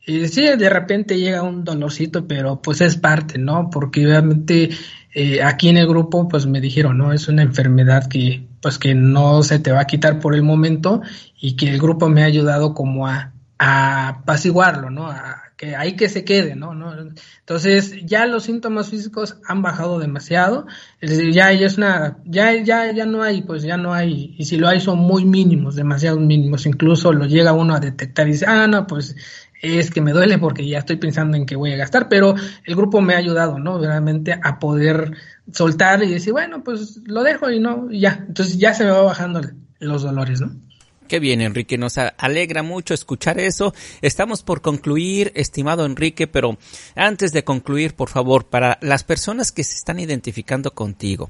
Sí, 0.06 0.42
de 0.42 0.68
repente 0.68 1.18
llega 1.18 1.42
un 1.42 1.64
dolorcito, 1.64 2.26
pero 2.26 2.60
pues 2.60 2.82
es 2.82 2.96
parte, 2.96 3.38
¿no? 3.38 3.70
Porque 3.70 4.06
obviamente 4.06 4.68
eh, 5.14 5.42
aquí 5.42 5.70
en 5.70 5.78
el 5.78 5.86
grupo, 5.88 6.28
pues 6.28 6.46
me 6.46 6.60
dijeron, 6.60 6.98
¿no? 6.98 7.14
Es 7.14 7.28
una 7.28 7.42
enfermedad 7.42 8.08
que, 8.08 8.46
pues 8.60 8.78
que 8.78 8.94
no 8.94 9.42
se 9.42 9.58
te 9.58 9.72
va 9.72 9.80
a 9.80 9.86
quitar 9.86 10.20
por 10.20 10.34
el 10.34 10.42
momento 10.42 11.00
y 11.40 11.56
que 11.56 11.70
el 11.70 11.78
grupo 11.78 12.10
me 12.10 12.22
ha 12.22 12.26
ayudado 12.26 12.74
como 12.74 13.06
a, 13.06 13.32
a 13.58 14.08
apaciguarlo, 14.08 14.90
¿no? 14.90 15.06
A, 15.06 15.49
que 15.60 15.76
ahí 15.76 15.94
que 15.94 16.08
se 16.08 16.24
quede, 16.24 16.56
¿no? 16.56 16.74
¿no? 16.74 16.94
Entonces, 17.40 17.94
ya 18.06 18.24
los 18.24 18.44
síntomas 18.44 18.88
físicos 18.88 19.36
han 19.44 19.60
bajado 19.60 19.98
demasiado, 19.98 20.66
es 21.02 21.10
decir, 21.10 21.34
ya, 21.34 21.52
ya 21.52 21.66
es 21.66 21.76
una, 21.76 22.16
ya, 22.24 22.54
ya, 22.54 22.90
ya 22.92 23.04
no 23.04 23.22
hay, 23.22 23.42
pues 23.42 23.62
ya 23.62 23.76
no 23.76 23.92
hay, 23.92 24.34
y 24.38 24.46
si 24.46 24.56
lo 24.56 24.68
hay 24.68 24.80
son 24.80 25.00
muy 25.00 25.26
mínimos, 25.26 25.76
demasiado 25.76 26.18
mínimos, 26.18 26.64
incluso 26.64 27.12
lo 27.12 27.26
llega 27.26 27.52
uno 27.52 27.74
a 27.74 27.80
detectar 27.80 28.26
y 28.26 28.32
dice, 28.32 28.46
ah, 28.48 28.66
no, 28.68 28.86
pues 28.86 29.14
es 29.60 29.90
que 29.90 30.00
me 30.00 30.12
duele 30.12 30.38
porque 30.38 30.66
ya 30.66 30.78
estoy 30.78 30.96
pensando 30.96 31.36
en 31.36 31.44
que 31.44 31.56
voy 31.56 31.74
a 31.74 31.76
gastar, 31.76 32.08
pero 32.08 32.36
el 32.64 32.74
grupo 32.74 33.02
me 33.02 33.12
ha 33.12 33.18
ayudado, 33.18 33.58
¿no? 33.58 33.78
Realmente 33.78 34.40
a 34.42 34.58
poder 34.58 35.12
soltar 35.52 36.02
y 36.02 36.10
decir, 36.10 36.32
bueno, 36.32 36.64
pues 36.64 37.02
lo 37.04 37.22
dejo 37.22 37.50
y 37.50 37.60
no, 37.60 37.88
y 37.90 38.00
ya, 38.00 38.24
entonces 38.26 38.56
ya 38.56 38.72
se 38.72 38.84
me 38.84 38.92
va 38.92 39.02
bajando 39.02 39.42
los 39.78 40.04
dolores, 40.04 40.40
¿no? 40.40 40.69
Qué 41.10 41.18
bien, 41.18 41.40
Enrique, 41.40 41.76
nos 41.76 41.98
alegra 41.98 42.62
mucho 42.62 42.94
escuchar 42.94 43.40
eso. 43.40 43.74
Estamos 44.00 44.44
por 44.44 44.60
concluir, 44.60 45.32
estimado 45.34 45.84
Enrique, 45.84 46.28
pero 46.28 46.56
antes 46.94 47.32
de 47.32 47.42
concluir, 47.42 47.96
por 47.96 48.08
favor, 48.08 48.46
para 48.46 48.78
las 48.80 49.02
personas 49.02 49.50
que 49.50 49.64
se 49.64 49.74
están 49.74 49.98
identificando 49.98 50.72
contigo, 50.72 51.28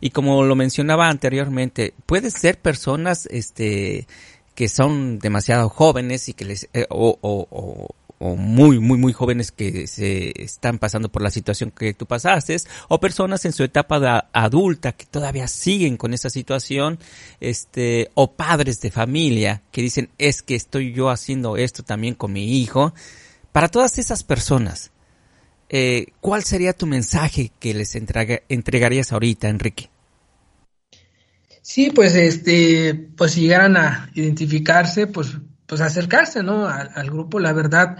y 0.00 0.08
como 0.12 0.42
lo 0.44 0.56
mencionaba 0.56 1.10
anteriormente, 1.10 1.92
pueden 2.06 2.30
ser 2.30 2.58
personas, 2.58 3.26
este, 3.26 4.06
que 4.54 4.70
son 4.70 5.18
demasiado 5.18 5.68
jóvenes 5.68 6.30
y 6.30 6.32
que 6.32 6.46
les, 6.46 6.66
eh, 6.72 6.86
o, 6.88 7.18
o, 7.20 7.46
o 7.50 7.88
muy, 8.20 8.78
muy, 8.80 8.98
muy 8.98 9.12
jóvenes 9.12 9.52
que 9.52 9.86
se 9.86 10.32
están 10.42 10.78
pasando 10.78 11.08
por 11.08 11.22
la 11.22 11.30
situación 11.30 11.70
que 11.70 11.94
tú 11.94 12.06
pasaste, 12.06 12.56
o 12.88 13.00
personas 13.00 13.44
en 13.44 13.52
su 13.52 13.62
etapa 13.62 14.00
de 14.00 14.22
adulta 14.32 14.92
que 14.92 15.06
todavía 15.06 15.46
siguen 15.48 15.96
con 15.96 16.14
esa 16.14 16.30
situación, 16.30 16.98
este, 17.40 18.10
o 18.14 18.32
padres 18.32 18.80
de 18.80 18.90
familia 18.90 19.62
que 19.70 19.82
dicen, 19.82 20.10
es 20.18 20.42
que 20.42 20.54
estoy 20.54 20.92
yo 20.92 21.10
haciendo 21.10 21.56
esto 21.56 21.82
también 21.82 22.14
con 22.14 22.32
mi 22.32 22.60
hijo. 22.60 22.92
Para 23.52 23.68
todas 23.68 23.98
esas 23.98 24.24
personas, 24.24 24.90
eh, 25.68 26.06
¿cuál 26.20 26.44
sería 26.44 26.72
tu 26.72 26.86
mensaje 26.86 27.52
que 27.60 27.74
les 27.74 27.94
entregarías 27.94 29.12
ahorita, 29.12 29.48
Enrique? 29.48 29.90
Sí, 31.62 31.90
pues 31.90 32.14
este, 32.14 32.94
pues 32.94 33.32
si 33.32 33.42
llegaran 33.42 33.76
a 33.76 34.10
identificarse, 34.14 35.06
pues 35.06 35.36
pues 35.68 35.82
acercarse, 35.82 36.42
¿no? 36.42 36.66
Al, 36.66 37.10
grupo, 37.10 37.38
la 37.38 37.52
verdad, 37.52 37.98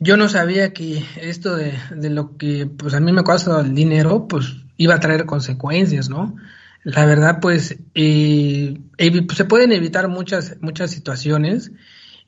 yo 0.00 0.16
no 0.16 0.28
sabía 0.28 0.72
que 0.72 1.04
esto 1.20 1.54
de, 1.54 1.74
de, 1.94 2.10
lo 2.10 2.36
que 2.36 2.66
pues 2.66 2.94
a 2.94 3.00
mí 3.00 3.12
me 3.12 3.22
cuesta 3.22 3.60
el 3.60 3.74
dinero, 3.74 4.26
pues 4.26 4.56
iba 4.78 4.94
a 4.94 5.00
traer 5.00 5.26
consecuencias, 5.26 6.08
¿no? 6.08 6.34
La 6.84 7.04
verdad, 7.04 7.40
pues, 7.42 7.76
eh, 7.94 8.78
se 9.34 9.44
pueden 9.44 9.72
evitar 9.72 10.08
muchas, 10.08 10.56
muchas 10.62 10.90
situaciones 10.90 11.72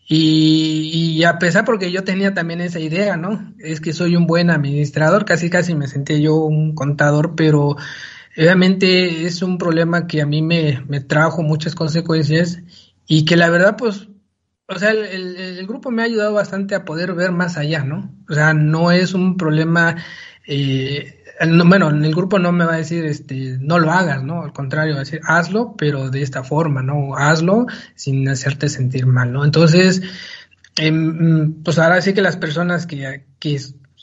y, 0.07 0.90
y, 0.92 1.25
a 1.25 1.38
pesar 1.38 1.64
porque 1.64 1.90
yo 1.90 2.05
tenía 2.05 2.35
también 2.35 2.61
esa 2.61 2.81
idea, 2.81 3.16
¿no? 3.16 3.55
Es 3.61 3.81
que 3.81 3.94
soy 3.94 4.16
un 4.16 4.27
buen 4.27 4.51
administrador, 4.51 5.25
casi 5.25 5.49
casi 5.49 5.75
me 5.75 5.88
sentía 5.88 6.18
yo 6.18 6.35
un 6.35 6.75
contador, 6.75 7.35
pero 7.35 7.77
obviamente 8.37 9.25
es 9.25 9.40
un 9.40 9.57
problema 9.57 10.07
que 10.07 10.20
a 10.20 10.27
mí 10.27 10.42
me, 10.42 10.85
me 10.87 11.01
trajo 11.01 11.42
muchas 11.42 11.75
consecuencias 11.75 12.61
y 13.07 13.25
que 13.25 13.37
la 13.37 13.49
verdad, 13.49 13.77
pues, 13.79 14.10
o 14.70 14.78
sea, 14.78 14.90
el, 14.92 15.66
grupo 15.66 15.90
me 15.90 16.02
ha 16.02 16.04
ayudado 16.04 16.33
bastante 16.33 16.74
a 16.74 16.85
poder 16.85 17.14
ver 17.14 17.33
más 17.33 17.56
allá, 17.56 17.83
¿no? 17.83 18.14
O 18.28 18.35
sea, 18.35 18.54
no 18.54 18.92
es 18.92 19.14
un 19.14 19.37
problema, 19.37 19.96
eh, 20.46 21.24
bueno, 21.66 21.90
el 21.90 22.14
grupo 22.14 22.38
no 22.38 22.52
me 22.52 22.64
va 22.64 22.74
a 22.74 22.78
decir, 22.78 23.04
este, 23.04 23.59
no 23.59 23.80
lo 23.80 23.90
hagas, 23.90 24.22
¿no? 24.22 24.42
Al 24.44 24.52
contrario, 24.52 24.94
va 24.94 25.00
a 25.00 25.04
decir, 25.04 25.20
hazlo, 25.24 25.74
pero 25.76 26.11
de 26.11 26.22
esta 26.22 26.44
forma, 26.44 26.83
¿no? 26.83 27.16
Hazlo 27.16 27.66
sin 27.96 28.28
hacerte 28.28 28.68
sentir 28.68 29.06
mal, 29.06 29.33
¿no? 29.33 29.44
Entonces, 29.44 30.02
em, 30.76 31.62
pues 31.64 31.78
ahora 31.80 32.00
sí 32.00 32.14
que 32.14 32.22
las 32.22 32.37
personas 32.37 32.87
que, 32.87 33.24
que 33.40 33.61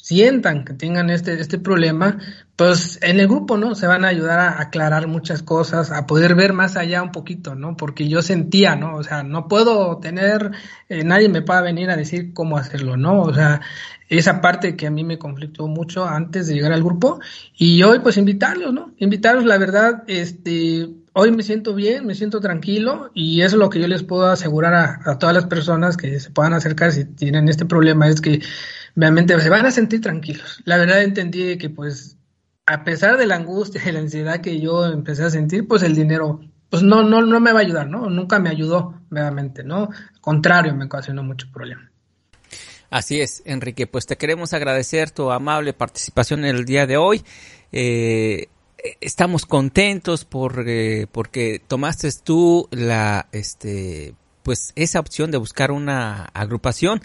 sientan 0.08 0.64
que 0.64 0.74
tengan 0.74 1.10
este, 1.10 1.34
este 1.42 1.60
problema, 1.60 2.18
pues 2.56 2.98
en 3.02 3.20
el 3.20 3.28
grupo, 3.28 3.58
¿no? 3.58 3.76
Se 3.76 3.88
van 3.88 4.06
a 4.06 4.08
ayudar 4.08 4.40
a 4.40 4.62
aclarar 4.62 5.06
muchas 5.08 5.44
cosas, 5.44 5.92
a 5.92 6.08
poder 6.08 6.34
ver 6.34 6.54
más 6.54 6.78
allá 6.78 7.04
un 7.04 7.12
poquito, 7.12 7.56
¿no? 7.56 7.76
Porque 7.76 8.08
yo 8.08 8.22
sentía, 8.22 8.78
¿no? 8.78 8.96
O 8.96 9.04
sea, 9.04 9.24
no 9.24 9.50
puedo 9.50 9.98
tener, 9.98 10.52
eh, 10.88 11.04
nadie 11.04 11.28
me 11.28 11.42
pueda 11.42 11.62
venir 11.62 11.90
a 11.90 11.98
decir 11.98 12.34
cómo 12.34 12.58
hacerlo, 12.58 12.96
¿no? 12.96 13.20
O 13.20 13.34
sea, 13.34 13.60
esa 14.08 14.40
parte 14.40 14.78
que 14.78 14.88
a 14.88 14.92
mí 14.92 15.04
me 15.04 15.18
conflictó 15.18 15.68
mucho 15.68 16.06
antes 16.08 16.48
de 16.48 16.54
llegar 16.54 16.72
al 16.72 16.86
grupo 16.86 17.20
y 17.58 17.84
hoy 17.84 18.00
pues 18.00 18.16
invitarlos, 18.16 18.74
¿no? 18.74 18.94
Invitarlos, 19.00 19.44
la 19.44 19.58
verdad, 19.58 20.04
este, 20.08 20.88
hoy 21.12 21.32
me 21.32 21.44
siento 21.44 21.76
bien, 21.76 22.06
me 22.06 22.16
siento 22.16 22.40
tranquilo 22.40 23.12
y 23.14 23.42
eso 23.42 23.58
es 23.58 23.60
lo 23.60 23.70
que 23.70 23.82
yo 23.82 23.90
les 23.90 24.04
puedo 24.04 24.28
asegurar 24.28 24.74
a, 24.74 25.02
a 25.04 25.20
todas 25.20 25.36
las 25.36 25.48
personas 25.48 25.98
que 25.98 26.18
se 26.22 26.30
puedan 26.30 26.54
acercar 26.54 26.94
si 26.94 27.04
tienen 27.04 27.50
este 27.50 27.66
problema, 27.66 28.08
es 28.08 28.22
que 28.22 28.40
realmente 28.98 29.40
se 29.40 29.50
van 29.50 29.66
a 29.66 29.72
sentir 29.72 30.02
tranquilos. 30.02 30.62
La 30.66 30.78
verdad 30.78 31.04
entendí 31.04 31.58
que 31.58 31.70
pues 31.70 32.18
a 32.66 32.84
pesar 32.84 33.18
de 33.18 33.28
la 33.28 33.36
angustia 33.36 33.82
y 33.86 33.92
la 33.92 34.00
ansiedad 34.00 34.42
que 34.42 34.60
yo 34.60 34.86
empecé 34.88 35.24
a 35.24 35.30
sentir, 35.30 35.68
pues 35.68 35.84
el 35.84 35.96
dinero 35.96 36.42
pues 36.70 36.84
no, 36.84 37.04
no, 37.04 37.22
no 37.22 37.40
me 37.40 37.54
va 37.54 37.60
a 37.60 37.62
ayudar, 37.62 37.88
¿no? 37.88 38.10
Nunca 38.10 38.40
me 38.40 38.50
ayudó, 38.50 39.00
realmente, 39.10 39.64
¿no? 39.64 39.84
Al 39.84 40.20
contrario, 40.20 40.76
me 40.76 40.86
ocasionó 40.86 41.24
mucho 41.24 41.48
problema. 41.54 41.90
Así 42.90 43.22
es, 43.22 43.42
Enrique, 43.46 43.88
pues 43.88 44.06
te 44.06 44.18
queremos 44.18 44.54
agradecer 44.54 45.12
tu 45.12 45.32
amable 45.32 45.72
participación 45.72 46.44
en 46.44 46.58
el 46.58 46.66
día 46.66 46.86
de 46.86 46.98
hoy. 46.98 47.24
Eh, 47.72 48.48
estamos 49.00 49.46
contentos 49.46 50.26
por, 50.26 50.66
eh, 50.68 51.08
porque 51.10 51.62
tomaste 51.66 52.10
tú 52.24 52.68
la, 52.72 53.28
este, 53.32 54.14
pues 54.44 54.74
esa 54.76 55.00
opción 55.00 55.32
de 55.32 55.38
buscar 55.38 55.72
una 55.72 56.26
agrupación 56.34 57.02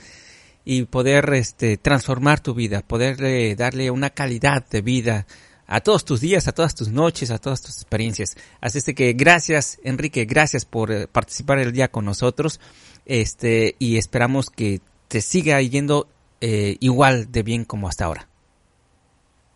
y 0.64 0.85
poder 0.85 1.33
este, 1.35 1.77
transformar 1.77 2.40
tu 2.40 2.55
vida, 2.55 2.83
poder 2.83 3.57
darle 3.57 3.90
una 3.90 4.11
calidad 4.11 4.64
de 4.68 4.81
vida 4.81 5.27
a 5.66 5.81
todos 5.81 6.05
tus 6.05 6.20
días, 6.20 6.48
a 6.48 6.53
todas 6.53 6.75
tus 6.75 6.88
noches, 6.88 7.31
a 7.31 7.38
todas 7.38 7.62
tus 7.62 7.77
experiencias. 7.77 8.37
Así 8.61 8.79
es 8.79 8.85
que 8.94 9.14
gracias, 9.14 9.79
Enrique, 9.83 10.27
gracias 10.27 10.64
por 10.64 10.92
eh, 10.92 11.07
participar 11.07 11.59
el 11.59 11.72
día 11.72 11.88
con 11.88 12.05
nosotros. 12.05 12.61
Este, 13.07 13.75
y 13.79 13.96
esperamos 13.96 14.51
que 14.51 14.81
te 15.09 15.20
siga 15.20 15.61
yendo 15.62 16.09
eh, 16.40 16.77
igual 16.81 17.33
de 17.33 17.42
bien 17.42 17.64
como 17.64 17.88
hasta 17.88 18.05
ahora. 18.05 18.29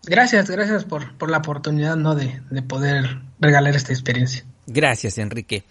Gracias, 0.05 0.49
gracias 0.49 0.85
por, 0.85 1.16
por 1.19 1.31
la 1.31 1.38
oportunidad 1.38 1.97
¿no? 1.97 2.14
de, 2.14 2.40
de 2.51 2.62
poder 2.62 3.21
regalar 3.40 3.75
esta 3.77 3.92
experiencia. 3.92 4.45
Gracias, 4.66 5.19
Enrique. 5.19 5.64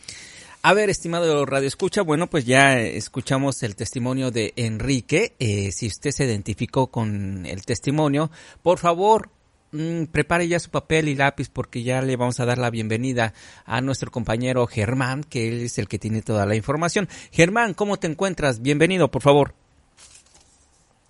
A 0.68 0.74
ver, 0.74 0.90
estimado 0.90 1.46
Radio 1.46 1.68
Escucha, 1.68 2.02
bueno, 2.02 2.26
pues 2.26 2.44
ya 2.44 2.80
escuchamos 2.80 3.62
el 3.62 3.76
testimonio 3.76 4.32
de 4.32 4.52
Enrique. 4.56 5.36
Eh, 5.38 5.72
si 5.72 5.86
usted 5.86 6.10
se 6.10 6.26
identificó 6.26 6.88
con 6.88 7.46
el 7.46 7.64
testimonio, 7.64 8.32
por 8.64 8.80
favor, 8.80 9.30
mmm, 9.74 10.06
prepare 10.06 10.48
ya 10.48 10.60
su 10.60 10.72
papel 10.72 11.08
y 11.08 11.14
lápiz 11.14 11.50
porque 11.50 11.84
ya 11.84 12.02
le 12.02 12.16
vamos 12.16 12.40
a 12.40 12.46
dar 12.46 12.58
la 12.58 12.72
bienvenida 12.72 13.36
a 13.66 13.80
nuestro 13.82 14.10
compañero 14.10 14.66
Germán, 14.66 15.24
que 15.24 15.50
él 15.50 15.66
es 15.66 15.78
el 15.78 15.88
que 15.88 16.00
tiene 16.00 16.24
toda 16.24 16.48
la 16.48 16.56
información. 16.56 17.08
Germán, 17.32 17.76
¿cómo 17.76 17.98
te 17.98 18.08
encuentras? 18.08 18.64
Bienvenido, 18.64 19.12
por 19.12 19.22
favor. 19.22 19.54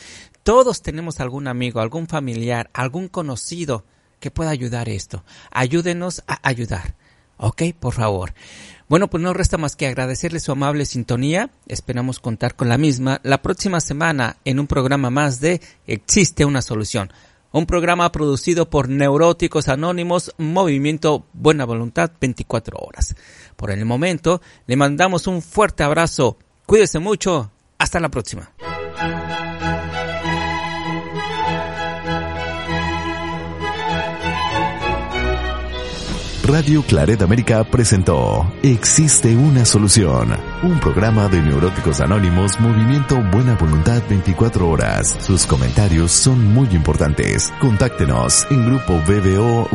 todos 0.47 0.81
tenemos 0.81 1.19
algún 1.19 1.49
amigo, 1.49 1.81
algún 1.81 2.07
familiar, 2.07 2.71
algún 2.73 3.09
conocido 3.09 3.85
que 4.21 4.31
pueda 4.31 4.51
ayudar 4.51 4.89
esto. 4.89 5.25
Ayúdenos 5.51 6.23
a 6.29 6.39
ayudar. 6.49 6.95
¿Ok? 7.37 7.63
Por 7.81 7.95
favor. 7.95 8.33
Bueno, 8.89 9.11
pues 9.11 9.25
no 9.25 9.35
resta 9.35 9.59
más 9.59 9.75
que 9.75 9.89
agradecerle 9.89 10.39
su 10.39 10.53
amable 10.53 10.87
sintonía. 10.87 11.51
Esperamos 11.67 12.21
contar 12.21 12.55
con 12.55 12.69
la 12.69 12.79
misma 12.79 13.21
la 13.25 13.43
próxima 13.43 13.81
semana 13.81 14.37
en 14.45 14.61
un 14.61 14.69
programa 14.69 15.11
más 15.11 15.41
de 15.41 15.61
Existe 15.89 16.45
una 16.45 16.63
solución. 16.63 17.13
Un 17.51 17.67
programa 17.67 18.13
producido 18.13 18.71
por 18.71 18.89
Neuróticos 18.89 19.67
Anónimos, 19.67 20.33
Movimiento 20.39 21.27
Buena 21.33 21.65
Voluntad 21.65 22.13
24 22.21 22.79
horas. 22.79 23.17
Por 23.57 23.73
el 23.73 23.85
momento, 23.85 24.41
le 24.69 24.77
mandamos 24.77 25.27
un 25.27 25.43
fuerte 25.43 25.83
abrazo. 25.83 26.39
Cuídese 26.67 27.01
mucho. 27.01 27.51
Hasta 27.79 27.99
la 27.99 28.11
próxima. 28.11 28.53
Radio 36.47 36.83
Claret 36.83 37.23
América 37.23 37.65
presentó 37.65 38.53
Existe 38.63 39.37
una 39.37 39.65
solución, 39.65 40.29
un 40.63 40.79
programa 40.79 41.27
de 41.27 41.43
neuróticos 41.43 42.01
anónimos 42.01 42.61
Movimiento 42.61 43.21
Buena 43.33 43.57
Voluntad 43.57 44.01
24 44.09 44.69
horas. 44.69 45.17
Sus 45.19 45.45
comentarios 45.45 46.13
son 46.13 46.55
muy 46.55 46.69
importantes. 46.69 47.53
Contáctenos 47.59 48.47
en 48.49 48.65
grupo 48.65 48.95
BBO. 49.09 49.69